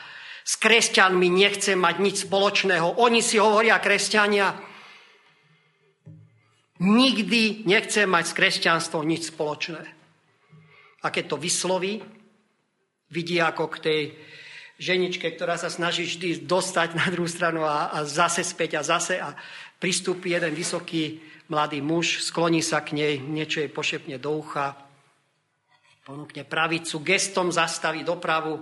S 0.42 0.56
kresťanmi 0.56 1.28
nechcem 1.28 1.76
mať 1.76 1.96
nič 2.00 2.16
spoločného. 2.26 2.98
Oni 2.98 3.20
si 3.20 3.36
hovoria 3.36 3.76
kresťania, 3.78 4.56
nikdy 6.80 7.68
nechcem 7.68 8.08
mať 8.08 8.24
s 8.24 8.36
kresťanstvom 8.40 9.04
nič 9.04 9.28
spoločné. 9.30 9.84
A 11.04 11.06
keď 11.12 11.24
to 11.28 11.36
vysloví, 11.38 12.02
vidí 13.12 13.36
ako 13.36 13.68
k 13.68 13.76
tej 13.78 14.00
ženičke, 14.80 15.28
ktorá 15.36 15.60
sa 15.60 15.68
snaží 15.68 16.08
vždy 16.08 16.48
dostať 16.48 16.96
na 16.96 17.06
druhú 17.12 17.28
stranu 17.28 17.62
a, 17.62 17.92
a 17.92 18.08
zase 18.08 18.40
späť 18.40 18.80
a 18.80 18.82
zase 18.82 19.20
a 19.20 19.36
pristúpi 19.76 20.32
jeden 20.32 20.56
vysoký 20.56 21.20
mladý 21.52 21.84
muž, 21.84 22.24
skloní 22.24 22.64
sa 22.64 22.80
k 22.80 22.96
nej, 22.96 23.20
niečo 23.20 23.60
jej 23.60 23.68
pošepne 23.68 24.16
do 24.16 24.40
ucha, 24.40 24.72
ponúkne 26.02 26.42
pravicu, 26.48 27.04
gestom 27.04 27.52
zastaví 27.52 28.02
dopravu 28.02 28.58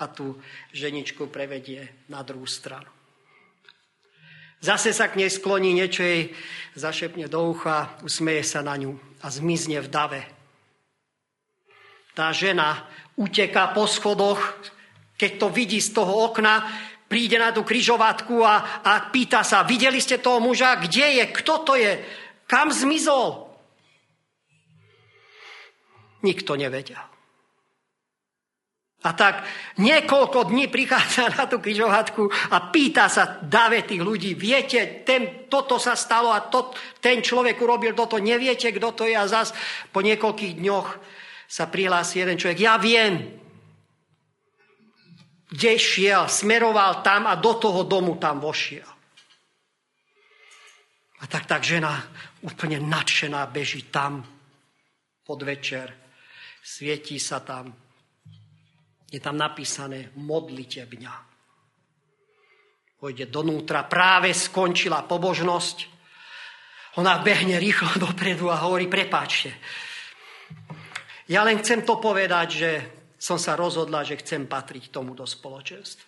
a 0.00 0.04
tú 0.08 0.40
ženičku 0.72 1.28
prevedie 1.28 2.08
na 2.08 2.24
druhú 2.24 2.48
stranu. 2.48 2.88
Zase 4.64 4.90
sa 4.96 5.12
k 5.12 5.20
nej 5.20 5.28
skloní, 5.28 5.76
niečo 5.76 6.02
jej 6.02 6.32
zašepne 6.74 7.28
do 7.28 7.52
ucha, 7.52 7.92
usmeje 8.02 8.42
sa 8.42 8.64
na 8.64 8.74
ňu 8.74 8.96
a 9.20 9.28
zmizne 9.28 9.84
v 9.84 9.88
dave. 9.92 10.35
Tá 12.16 12.32
žena 12.32 12.88
uteká 13.20 13.76
po 13.76 13.84
schodoch, 13.84 14.40
keď 15.20 15.30
to 15.36 15.46
vidí 15.52 15.84
z 15.84 15.92
toho 15.92 16.32
okna, 16.32 16.64
príde 17.12 17.36
na 17.36 17.52
tú 17.52 17.60
kryžovatku 17.60 18.40
a, 18.40 18.80
a 18.80 18.92
pýta 19.12 19.44
sa, 19.44 19.68
videli 19.68 20.00
ste 20.00 20.24
toho 20.24 20.40
muža, 20.40 20.80
kde 20.80 21.20
je, 21.20 21.24
kto 21.28 21.54
to 21.60 21.76
je, 21.76 22.00
kam 22.48 22.72
zmizol? 22.72 23.52
Nikto 26.24 26.56
nevedel. 26.56 27.04
A 29.06 29.14
tak 29.14 29.46
niekoľko 29.78 30.50
dní 30.50 30.66
prichádza 30.66 31.30
na 31.36 31.46
tú 31.46 31.62
kryžovatku 31.62 32.26
a 32.50 32.72
pýta 32.74 33.06
sa 33.06 33.38
dave 33.38 33.86
tých 33.86 34.02
ľudí, 34.02 34.34
viete, 34.34 35.04
ten, 35.06 35.46
toto 35.52 35.78
sa 35.78 35.94
stalo 35.94 36.32
a 36.32 36.42
to, 36.48 36.72
ten 36.98 37.22
človek 37.22 37.60
urobil 37.60 37.92
toto, 37.92 38.18
neviete, 38.18 38.72
kto 38.74 38.96
to 38.96 39.04
je 39.04 39.14
a 39.14 39.28
zas 39.30 39.52
po 39.94 40.00
niekoľkých 40.00 40.58
dňoch 40.58 40.88
sa 41.46 41.70
prihlási 41.70 42.22
jeden 42.22 42.36
človek, 42.36 42.58
ja 42.58 42.74
viem, 42.76 43.38
kde 45.46 45.78
šiel, 45.78 46.26
smeroval 46.26 47.06
tam 47.06 47.30
a 47.30 47.38
do 47.38 47.54
toho 47.56 47.86
domu 47.86 48.18
tam 48.18 48.42
vošiel. 48.42 48.96
A 51.16 51.24
tak 51.24 51.48
tak 51.48 51.64
žena 51.64 51.96
úplne 52.44 52.82
nadšená 52.82 53.46
beží 53.48 53.88
tam 53.88 54.20
podvečer. 55.24 55.88
Svietí 56.60 57.16
sa 57.16 57.40
tam. 57.40 57.72
Je 59.06 59.22
tam 59.22 59.38
napísané 59.38 60.12
modlitebňa. 60.18 61.14
Pôjde 63.00 63.30
donútra, 63.30 63.86
práve 63.86 64.34
skončila 64.34 65.06
pobožnosť. 65.06 65.76
Ona 67.00 67.22
behne 67.22 67.56
rýchlo 67.56 67.96
dopredu 68.04 68.52
a 68.52 68.60
hovorí, 68.66 68.90
prepáčte. 68.90 69.56
Ja 71.26 71.42
len 71.42 71.58
chcem 71.58 71.82
to 71.82 71.98
povedať, 71.98 72.48
že 72.54 72.70
som 73.18 73.34
sa 73.34 73.58
rozhodla, 73.58 74.06
že 74.06 74.20
chcem 74.22 74.46
patriť 74.46 74.94
tomu 74.94 75.18
do 75.18 75.26
spoločenstva. 75.26 76.06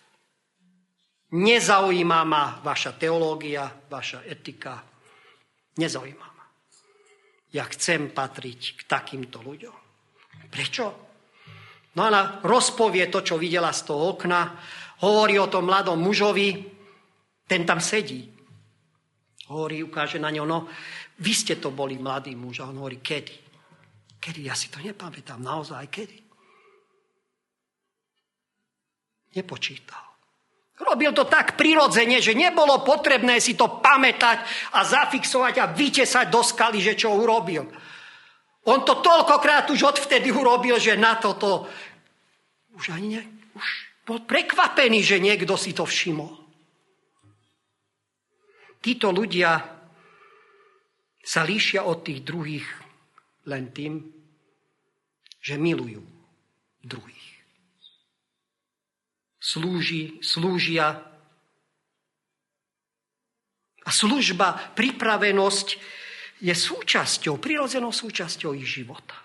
Nezaujíma 1.29 2.19
ma 2.25 2.57
vaša 2.63 2.97
teológia, 2.97 3.67
vaša 3.67 4.25
etika. 4.25 4.81
Nezaujíma 5.77 6.27
ma. 6.33 6.45
Ja 7.51 7.67
chcem 7.69 8.09
patriť 8.15 8.79
k 8.79 8.81
takýmto 8.87 9.43
ľuďom. 9.43 9.77
Prečo? 10.49 10.85
No 11.93 12.07
ona 12.07 12.39
rozpovie 12.41 13.11
to, 13.11 13.19
čo 13.19 13.35
videla 13.35 13.75
z 13.75 13.91
toho 13.91 14.15
okna, 14.15 14.55
hovorí 15.03 15.35
o 15.35 15.51
tom 15.51 15.67
mladom 15.67 15.99
mužovi, 15.99 16.49
ten 17.49 17.65
tam 17.65 17.81
sedí. 17.81 18.29
Hovorí, 19.49 19.81
ukáže 19.81 20.21
na 20.21 20.29
ňo, 20.29 20.45
no, 20.45 20.69
vy 21.19 21.33
ste 21.33 21.57
to 21.57 21.73
boli 21.73 21.97
mladý 21.97 22.37
muž. 22.37 22.61
A 22.61 22.69
on 22.69 22.77
hovorí, 22.77 23.01
kedy? 23.01 23.48
Kedy? 24.19 24.51
Ja 24.51 24.55
si 24.55 24.67
to 24.67 24.83
nepamätám, 24.83 25.39
naozaj, 25.39 25.87
kedy? 25.87 26.19
Nepočítal. 29.39 30.09
Robil 30.79 31.11
to 31.11 31.27
tak 31.27 31.59
prirodzene, 31.59 32.23
že 32.23 32.31
nebolo 32.31 32.87
potrebné 32.87 33.43
si 33.43 33.55
to 33.59 33.83
pamätať 33.83 34.37
a 34.75 34.87
zafixovať 34.87 35.55
a 35.59 35.65
vytesať 35.75 36.31
do 36.31 36.39
skaly, 36.39 36.79
že 36.79 36.95
čo 36.95 37.11
urobil. 37.19 37.67
On 38.67 38.79
to 38.87 39.03
toľkokrát 39.03 39.67
už 39.71 39.95
odvtedy 39.95 40.31
urobil, 40.31 40.79
že 40.79 40.95
na 40.95 41.19
toto 41.19 41.67
už 42.79 42.95
ani 42.95 43.19
ne, 43.19 43.23
už 43.59 43.67
bol 44.07 44.23
prekvapený, 44.23 45.03
že 45.03 45.19
niekto 45.19 45.59
si 45.59 45.75
to 45.75 45.83
všimol. 45.83 46.31
Títo 48.79 49.11
ľudia 49.11 49.59
sa 51.19 51.43
líšia 51.43 51.83
od 51.83 52.07
tých 52.07 52.23
druhých 52.23 52.67
len 53.47 53.71
tým, 53.71 54.03
že 55.39 55.55
milujú 55.55 56.03
druhých 56.83 57.29
slúži, 59.49 60.21
slúžia. 60.21 61.01
A 63.87 63.89
služba, 63.89 64.53
pripravenosť 64.77 65.67
je 66.45 66.53
súčasťou, 66.53 67.41
prirodzenou 67.41 67.89
súčasťou 67.89 68.53
ich 68.53 68.67
života. 68.69 69.17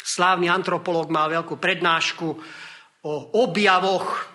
Slávny 0.00 0.46
antropolog 0.46 1.10
mal 1.10 1.28
veľkú 1.28 1.58
prednášku 1.58 2.28
o 3.04 3.12
objavoch, 3.42 4.30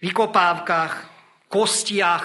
vykopávkach, 0.00 0.92
kostiach 1.52 2.24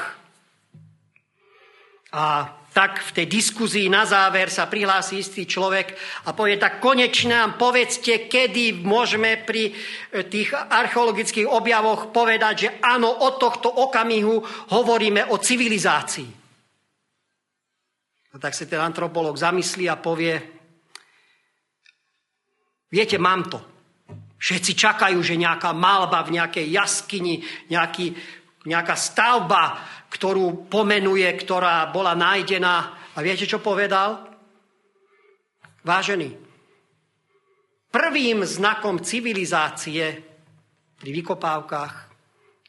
a 2.15 2.25
tak 2.71 3.03
v 3.03 3.11
tej 3.11 3.27
diskuzii 3.27 3.91
na 3.91 4.07
záver 4.07 4.47
sa 4.47 4.71
prihlási 4.71 5.19
istý 5.19 5.43
človek 5.43 5.91
a 6.23 6.31
povie, 6.31 6.55
tak 6.55 6.79
konečne 6.79 7.35
nám 7.35 7.59
povedzte, 7.59 8.31
kedy 8.31 8.79
môžeme 8.87 9.43
pri 9.43 9.71
e, 9.71 9.73
tých 10.23 10.55
archeologických 10.55 11.51
objavoch 11.51 12.15
povedať, 12.15 12.55
že 12.55 12.69
áno, 12.79 13.11
od 13.11 13.35
tohto 13.43 13.67
okamihu 13.67 14.39
hovoríme 14.71 15.35
o 15.35 15.35
civilizácii. 15.35 16.31
A 18.31 18.39
tak 18.39 18.55
sa 18.55 18.63
ten 18.63 18.79
antropolog 18.79 19.35
zamyslí 19.35 19.91
a 19.91 19.99
povie, 19.99 20.39
viete, 22.87 23.19
mám 23.19 23.51
to. 23.51 23.59
Všetci 24.39 24.71
čakajú, 24.79 25.19
že 25.19 25.35
nejaká 25.35 25.75
malba 25.75 26.23
v 26.23 26.39
nejakej 26.39 26.71
jaskyni, 26.71 27.43
nejaký, 27.67 28.15
nejaká 28.63 28.95
stavba 28.95 29.75
ktorú 30.11 30.67
pomenuje, 30.67 31.25
ktorá 31.39 31.87
bola 31.87 32.11
nájdená. 32.11 32.75
A 33.15 33.17
viete, 33.23 33.47
čo 33.47 33.63
povedal? 33.63 34.27
Vážený, 35.81 36.29
prvým 37.89 38.43
znakom 38.43 38.99
civilizácie 38.99 40.19
pri 40.99 41.09
vykopávkach 41.09 41.93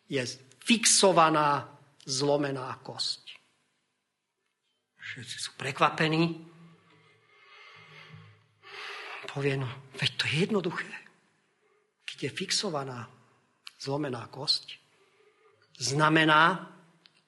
je 0.09 0.22
fixovaná 0.62 1.66
zlomená 2.07 2.78
kosť. 2.81 3.37
Všetci 5.02 5.37
sú 5.37 5.50
prekvapení. 5.59 6.48
Povie, 9.28 9.57
no, 9.61 9.68
veď 9.96 10.11
to 10.16 10.24
je 10.28 10.35
jednoduché. 10.44 10.92
Keď 12.05 12.18
je 12.28 12.31
fixovaná 12.33 13.09
zlomená 13.81 14.28
kosť, 14.28 14.76
znamená, 15.81 16.72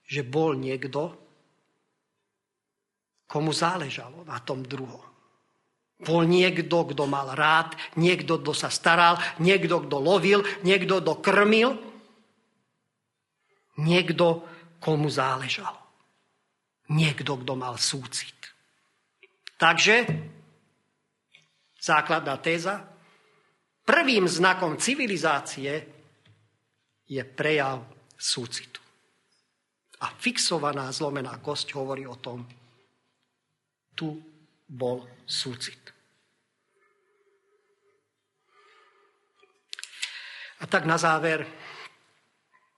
že 0.05 0.21
bol 0.23 0.57
niekto, 0.57 1.17
komu 3.25 3.51
záležalo 3.51 4.23
na 4.29 4.39
tom 4.39 4.63
druhom. 4.63 5.03
Bol 6.05 6.29
niekto, 6.29 6.85
kto 6.85 7.09
mal 7.09 7.33
rád, 7.33 7.73
niekto, 7.97 8.37
kto 8.43 8.53
sa 8.53 8.69
staral, 8.69 9.17
niekto, 9.41 9.81
kto 9.89 9.97
lovil, 9.97 10.45
niekto, 10.61 11.01
kto 11.01 11.13
krmil, 11.25 11.81
niekto, 13.81 14.45
komu 14.83 15.09
záležalo. 15.09 15.81
Niekto, 16.93 17.41
kto 17.41 17.53
mal 17.57 17.81
súcit. 17.81 18.37
Takže, 19.57 20.05
základná 21.81 22.37
téza, 22.37 22.85
prvým 23.89 24.29
znakom 24.29 24.77
civilizácie 24.77 25.73
je 27.09 27.23
prejav 27.25 27.81
súcitu. 28.13 28.84
A 30.05 30.13
fixovaná 30.21 30.93
zlomená 30.93 31.41
kosť 31.41 31.81
hovorí 31.81 32.05
o 32.05 32.21
tom, 32.21 32.45
tu 33.97 34.21
bol 34.69 35.09
súcit. 35.25 35.81
A 40.61 40.69
tak 40.69 40.85
na 40.85 41.01
záver 41.01 41.49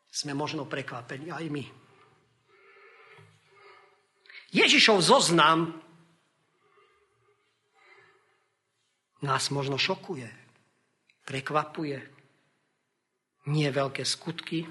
sme 0.06 0.38
možno 0.38 0.70
prekvapení 0.70 1.34
aj 1.34 1.50
my. 1.50 1.64
Ježišov 4.54 5.02
zoznam 5.02 5.82
nás 9.26 9.50
možno 9.50 9.74
šokuje, 9.74 10.30
prekvapuje. 11.26 11.98
Nie 13.46 13.70
veľké 13.70 14.02
skutky, 14.02 14.66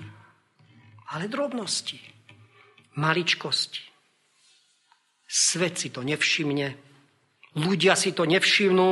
ale 1.11 1.31
drobnosti 1.31 2.14
maličkosti. 2.95 3.83
Svet 5.25 5.75
si 5.81 5.89
to 5.89 6.05
nevšimne, 6.05 6.67
ľudia 7.59 7.97
si 7.97 8.13
to 8.13 8.23
nevšimnú, 8.23 8.89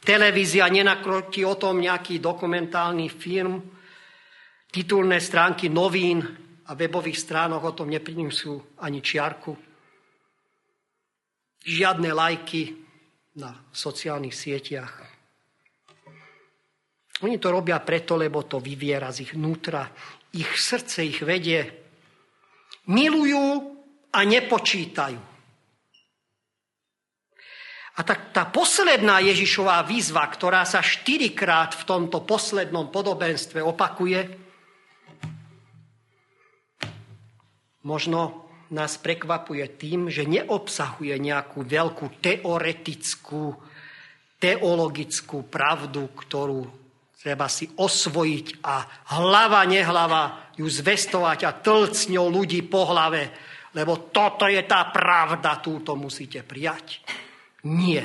televízia 0.00 0.66
nenakrotí 0.72 1.44
o 1.44 1.54
tom 1.54 1.78
nejaký 1.78 2.18
dokumentálny 2.18 3.06
film, 3.12 3.60
titulné 4.72 5.20
stránky 5.20 5.68
novín 5.68 6.24
a 6.66 6.72
webových 6.72 7.18
stránok 7.18 7.62
o 7.62 7.72
tom 7.76 7.88
neprinesú 7.90 8.78
ani 8.80 9.02
čiarku. 9.02 9.52
Žiadne 11.60 12.08
lajky 12.08 12.72
na 13.36 13.52
sociálnych 13.68 14.32
sieťach. 14.32 15.10
Oni 17.20 17.36
to 17.36 17.52
robia 17.52 17.76
preto, 17.84 18.16
lebo 18.16 18.48
to 18.48 18.56
vyviera 18.64 19.12
z 19.12 19.28
ich 19.28 19.32
vnútra. 19.36 19.92
Ich 20.32 20.56
srdce 20.56 21.04
ich 21.04 21.20
vedie 21.20 21.89
milujú 22.90 23.78
a 24.10 24.18
nepočítajú. 24.26 25.30
A 27.94 28.00
tak 28.00 28.32
tá 28.32 28.48
posledná 28.48 29.20
Ježišová 29.20 29.84
výzva, 29.84 30.24
ktorá 30.24 30.64
sa 30.64 30.80
štyrikrát 30.80 31.76
v 31.76 31.84
tomto 31.84 32.24
poslednom 32.24 32.88
podobenstve 32.88 33.60
opakuje, 33.60 34.24
možno 37.84 38.50
nás 38.70 38.96
prekvapuje 38.96 39.66
tým, 39.76 40.08
že 40.08 40.24
neobsahuje 40.24 41.12
nejakú 41.18 41.66
veľkú 41.66 42.22
teoretickú, 42.22 43.58
teologickú 44.38 45.44
pravdu, 45.50 46.08
ktorú 46.14 46.80
treba 47.20 47.52
si 47.52 47.68
osvojiť 47.68 48.64
a 48.64 48.80
hlava, 49.12 49.60
nehlava 49.68 50.49
ju 50.60 50.66
zvestovať 50.68 51.48
a 51.48 51.56
tlc 51.56 51.96
ňou 52.12 52.28
ľudí 52.28 52.60
po 52.68 52.84
hlave, 52.84 53.32
lebo 53.72 54.12
toto 54.12 54.44
je 54.44 54.60
tá 54.68 54.92
pravda, 54.92 55.62
túto 55.64 55.96
musíte 55.96 56.44
prijať. 56.44 57.00
Nie. 57.64 58.04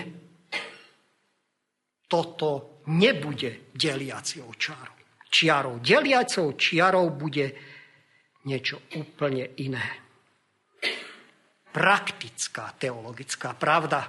Toto 2.07 2.79
nebude 2.87 3.73
deliaciou 3.75 4.55
čarou. 4.55 4.95
Čiarou. 5.27 5.83
Deliacou 5.83 6.55
čiarou 6.55 7.11
bude 7.11 7.45
niečo 8.47 8.87
úplne 8.95 9.51
iné. 9.59 9.83
Praktická 11.75 12.71
teologická 12.79 13.51
pravda. 13.51 14.07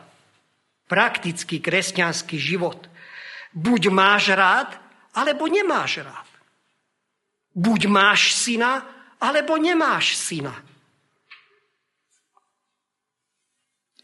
Praktický 0.87 1.59
kresťanský 1.59 2.38
život. 2.38 2.87
Buď 3.50 3.90
máš 3.90 4.30
rád, 4.38 4.78
alebo 5.18 5.50
nemáš 5.50 6.04
rád. 6.04 6.25
Buď 7.57 7.88
máš 7.88 8.37
syna, 8.37 8.85
alebo 9.17 9.57
nemáš 9.57 10.21
syna. 10.21 10.52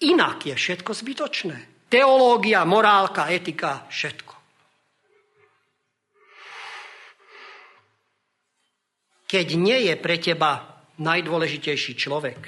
Inak 0.01 0.49
je 0.49 0.55
všetko 0.57 0.91
zbytočné. 0.97 1.87
Teológia, 1.93 2.65
morálka, 2.65 3.29
etika, 3.29 3.85
všetko. 3.93 4.35
Keď 9.29 9.47
nie 9.57 9.89
je 9.89 9.95
pre 10.01 10.17
teba 10.17 10.81
najdôležitejší 10.97 11.93
človek, 11.97 12.41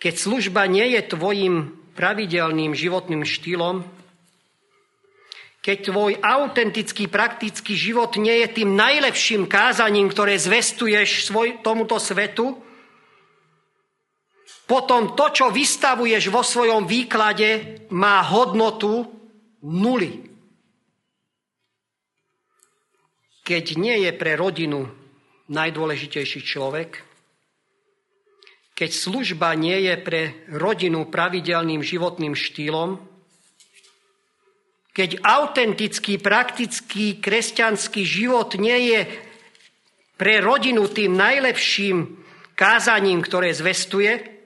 keď 0.00 0.14
služba 0.16 0.64
nie 0.70 0.96
je 0.96 1.10
tvojim 1.10 1.76
pravidelným 1.92 2.72
životným 2.72 3.26
štýlom, 3.28 3.84
keď 5.60 5.92
tvoj 5.92 6.12
autentický, 6.24 7.06
praktický 7.06 7.76
život 7.76 8.16
nie 8.16 8.44
je 8.44 8.64
tým 8.64 8.76
najlepším 8.76 9.44
kázaním, 9.44 10.08
ktoré 10.08 10.40
zvestuješ 10.40 11.28
svoj, 11.28 11.60
tomuto 11.60 12.00
svetu, 12.00 12.56
potom 14.64 15.18
to, 15.18 15.26
čo 15.34 15.46
vystavuješ 15.50 16.30
vo 16.30 16.40
svojom 16.40 16.86
výklade, 16.86 17.82
má 17.92 18.22
hodnotu 18.24 19.04
nuly. 19.66 20.30
keď 23.50 23.64
nie 23.82 24.06
je 24.06 24.14
pre 24.14 24.38
rodinu 24.38 24.86
najdôležitejší 25.50 26.46
človek, 26.46 27.02
keď 28.78 28.90
služba 28.94 29.58
nie 29.58 29.90
je 29.90 29.98
pre 29.98 30.46
rodinu 30.54 31.10
pravidelným 31.10 31.82
životným 31.82 32.38
štýlom, 32.38 33.02
keď 34.90 35.22
autentický, 35.22 36.18
praktický 36.18 37.22
kresťanský 37.22 38.02
život 38.02 38.58
nie 38.58 38.94
je 38.94 39.00
pre 40.18 40.42
rodinu 40.42 40.90
tým 40.90 41.16
najlepším 41.16 42.20
kázaním, 42.58 43.24
ktoré 43.24 43.54
zvestuje, 43.54 44.40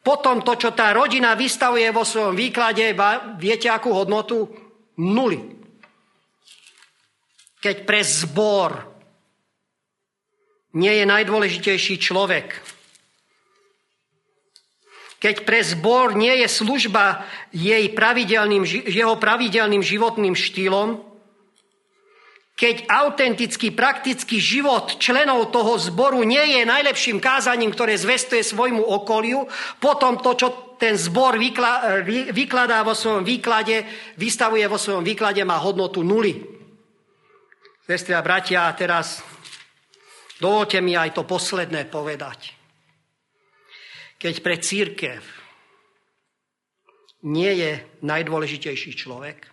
potom 0.00 0.40
to, 0.40 0.56
čo 0.56 0.72
tá 0.72 0.96
rodina 0.96 1.36
vystavuje 1.36 1.84
vo 1.92 2.06
svojom 2.06 2.32
výklade, 2.32 2.96
viete 3.36 3.68
akú 3.68 3.92
hodnotu? 3.92 4.48
Nuly. 4.98 5.38
Keď 7.60 7.76
pre 7.84 8.00
zbor 8.00 8.70
nie 10.80 10.94
je 10.96 11.04
najdôležitejší 11.04 12.00
človek, 12.00 12.77
keď 15.18 15.42
pre 15.42 15.58
zbor 15.66 16.14
nie 16.14 16.30
je 16.42 16.48
služba 16.48 17.26
jej 17.50 17.90
pravidelným, 17.90 18.62
jeho 18.86 19.18
pravidelným 19.18 19.82
životným 19.82 20.38
štýlom, 20.38 21.02
keď 22.58 22.90
autentický, 22.90 23.70
praktický 23.70 24.42
život 24.42 24.98
členov 24.98 25.54
toho 25.54 25.78
zboru 25.78 26.26
nie 26.26 26.58
je 26.58 26.66
najlepším 26.66 27.22
kázaním, 27.22 27.70
ktoré 27.70 27.94
zvestuje 27.94 28.42
svojmu 28.42 28.82
okoliu, 28.82 29.46
potom 29.78 30.18
to, 30.18 30.34
čo 30.34 30.48
ten 30.74 30.98
zbor 30.98 31.38
vykladá 32.34 32.82
vo 32.82 32.98
svojom 32.98 33.22
výklade, 33.22 33.86
vystavuje 34.18 34.66
vo 34.66 34.78
svojom 34.78 35.06
výklade, 35.06 35.42
má 35.46 35.58
hodnotu 35.58 36.02
nuly. 36.02 36.34
Sestri 37.86 38.14
a 38.14 38.22
bratia, 38.22 38.70
teraz 38.74 39.22
dovolte 40.42 40.82
mi 40.82 40.98
aj 40.98 41.14
to 41.14 41.22
posledné 41.26 41.86
povedať 41.86 42.57
keď 44.18 44.34
pre 44.42 44.56
církev 44.58 45.22
nie 47.22 47.52
je 47.54 47.72
najdôležitejší 48.02 48.94
človek, 48.94 49.46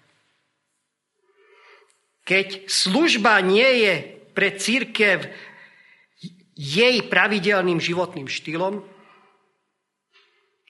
keď 2.25 2.65
služba 2.65 3.37
nie 3.45 3.85
je 3.85 3.93
pre 4.33 4.57
církev 4.57 5.29
jej 6.57 6.95
pravidelným 7.05 7.77
životným 7.77 8.25
štýlom, 8.25 8.81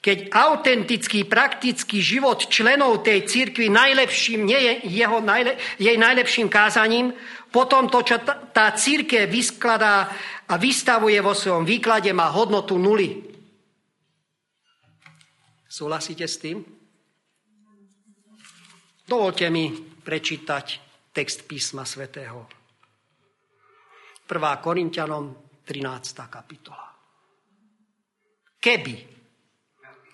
keď 0.05 0.29
autentický, 0.37 1.25
praktický 1.25 1.97
život 1.97 2.45
členov 2.45 3.01
tej 3.01 3.25
církvy 3.25 3.73
najlepším, 3.73 4.45
nie 4.45 4.59
je 4.61 4.73
jeho 5.01 5.17
najle, 5.17 5.57
jej 5.81 5.97
najlepším 5.97 6.45
kázaním, 6.45 7.09
potom 7.49 7.89
to, 7.89 8.05
čo 8.05 8.21
tá, 8.21 8.69
církev 8.77 9.25
vyskladá 9.25 10.05
a 10.45 10.53
vystavuje 10.61 11.17
vo 11.25 11.33
svojom 11.33 11.65
výklade, 11.65 12.13
má 12.13 12.29
hodnotu 12.29 12.77
nuly. 12.77 13.34
Súhlasíte 15.75 16.23
s 16.23 16.39
tým? 16.39 16.63
Dovolte 19.03 19.51
mi 19.51 19.75
prečítať 19.75 20.79
text 21.11 21.43
písma 21.43 21.83
svätého. 21.83 22.47
1. 24.23 24.63
Korintianom 24.63 25.35
13. 25.67 26.31
kapitola. 26.31 26.95
Keby 28.55 28.95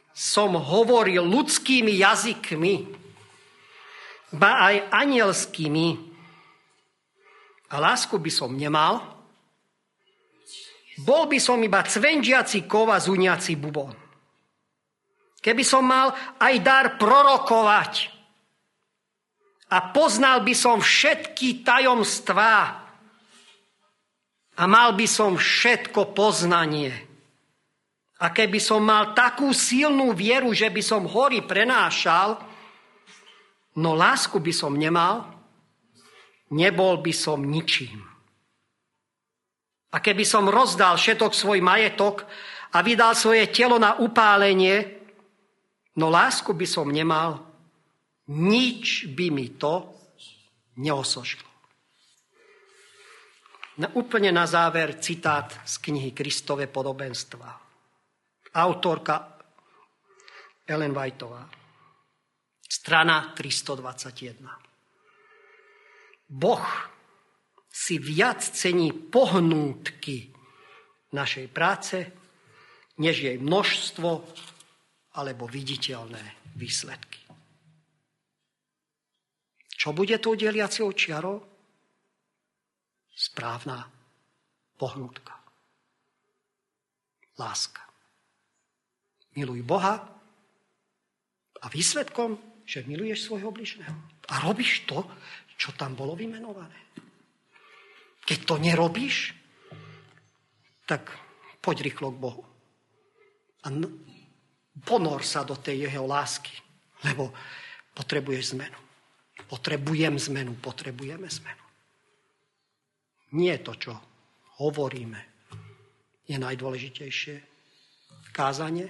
som 0.09 0.57
hovoril 0.57 1.29
ľudskými 1.29 1.93
jazykmi, 1.93 2.75
ba 4.33 4.65
aj 4.65 4.75
anielskými, 4.89 5.87
a 7.69 7.75
lásku 7.77 8.17
by 8.17 8.31
som 8.33 8.49
nemal, 8.57 8.97
bol 11.05 11.29
by 11.29 11.37
som 11.37 11.61
iba 11.61 11.85
cvenžiaci 11.85 12.65
kova 12.65 12.97
zuniaci 12.97 13.53
bubon. 13.61 14.00
Keby 15.41 15.63
som 15.65 15.81
mal 15.81 16.13
aj 16.37 16.55
dar 16.61 16.85
prorokovať 17.01 18.13
a 19.73 19.89
poznal 19.89 20.45
by 20.45 20.53
som 20.53 20.77
všetky 20.77 21.65
tajomstvá 21.65 22.57
a 24.61 24.63
mal 24.69 24.93
by 24.93 25.07
som 25.09 25.33
všetko 25.33 26.13
poznanie. 26.13 26.93
A 28.21 28.29
keby 28.29 28.61
som 28.61 28.85
mal 28.85 29.17
takú 29.17 29.49
silnú 29.49 30.13
vieru, 30.13 30.53
že 30.53 30.69
by 30.69 30.81
som 30.85 31.09
hory 31.09 31.41
prenášal, 31.41 32.37
no 33.81 33.97
lásku 33.97 34.37
by 34.37 34.53
som 34.53 34.77
nemal, 34.77 35.25
nebol 36.53 37.01
by 37.01 37.09
som 37.09 37.41
ničím. 37.41 37.97
A 39.89 39.97
keby 39.97 40.21
som 40.21 40.45
rozdal 40.45 41.01
všetok 41.01 41.33
svoj 41.33 41.65
majetok 41.65 42.29
a 42.77 42.85
vydal 42.85 43.17
svoje 43.17 43.49
telo 43.49 43.81
na 43.81 43.97
upálenie, 43.97 45.00
No 45.99 46.07
lásku 46.07 46.53
by 46.55 46.67
som 46.67 46.87
nemal, 46.87 47.43
nič 48.31 49.11
by 49.11 49.27
mi 49.27 49.51
to 49.59 49.91
neosožilo. 50.79 51.51
Na, 53.81 53.91
úplne 53.95 54.31
na 54.31 54.47
záver 54.47 54.99
citát 54.99 55.51
z 55.67 55.79
knihy 55.79 56.11
Kristové 56.11 56.67
podobenstva. 56.67 57.49
Autorka 58.51 59.39
Ellen 60.67 60.91
Whiteová. 60.91 61.47
Strana 62.61 63.31
321. 63.35 64.47
Boh 66.31 66.67
si 67.71 67.99
viac 67.99 68.43
cení 68.43 68.91
pohnútky 68.91 70.31
našej 71.11 71.47
práce, 71.51 72.11
než 72.99 73.23
jej 73.23 73.37
množstvo 73.39 74.23
alebo 75.17 75.47
viditeľné 75.47 76.55
výsledky. 76.55 77.19
Čo 79.81 79.97
bude 79.97 80.15
tou 80.21 80.37
deliaciou 80.37 80.93
čiarou? 80.93 81.41
Správna 83.11 83.81
pohnutka. 84.77 85.33
Láska. 87.41 87.81
Miluj 89.33 89.65
Boha 89.65 89.97
a 91.61 91.65
výsledkom, 91.69 92.37
že 92.61 92.85
miluješ 92.85 93.25
svojho 93.25 93.49
bližného. 93.49 93.97
A 94.29 94.45
robíš 94.45 94.85
to, 94.85 95.01
čo 95.57 95.73
tam 95.73 95.97
bolo 95.97 96.13
vymenované. 96.13 96.77
Keď 98.21 98.39
to 98.45 98.55
nerobíš, 98.61 99.33
tak 100.85 101.09
poď 101.57 101.89
rýchlo 101.89 102.13
k 102.13 102.21
Bohu. 102.21 102.43
A 103.65 103.67
Ponor 104.79 105.27
sa 105.27 105.43
do 105.43 105.59
tej 105.59 105.91
jeho 105.91 106.07
lásky, 106.07 106.55
lebo 107.03 107.35
potrebuješ 107.91 108.55
zmenu. 108.55 108.79
Potrebujem 109.51 110.15
zmenu, 110.31 110.55
potrebujeme 110.63 111.27
zmenu. 111.27 111.65
Nie 113.35 113.59
to, 113.59 113.75
čo 113.75 113.93
hovoríme, 114.63 115.19
je 116.27 116.37
najdôležitejšie 116.39 117.35
kázanie, 118.31 118.87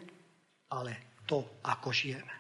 ale 0.70 1.18
to, 1.26 1.62
ako 1.66 1.90
žijeme. 1.90 2.36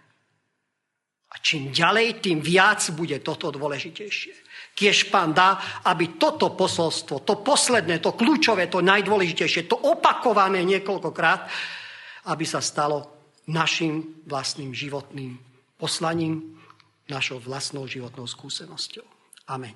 A 1.31 1.39
čím 1.39 1.71
ďalej, 1.71 2.19
tým 2.19 2.43
viac 2.43 2.83
bude 2.91 3.23
toto 3.23 3.55
dôležitejšie. 3.55 4.35
Kiež 4.75 5.07
pán 5.07 5.31
dá, 5.31 5.81
aby 5.87 6.19
toto 6.19 6.51
posolstvo, 6.51 7.23
to 7.23 7.39
posledné, 7.39 8.03
to 8.03 8.11
kľúčové, 8.13 8.67
to 8.67 8.83
najdôležitejšie, 8.83 9.71
to 9.71 9.79
opakované 9.79 10.61
niekoľkokrát, 10.67 11.47
aby 12.29 12.43
sa 12.43 12.59
stalo 12.59 13.20
našim 13.47 14.21
vlastným 14.25 14.73
životným 14.73 15.39
poslaním, 15.77 16.59
našou 17.09 17.41
vlastnou 17.41 17.87
životnou 17.87 18.27
skúsenosťou. 18.27 19.03
Amen. 19.49 19.75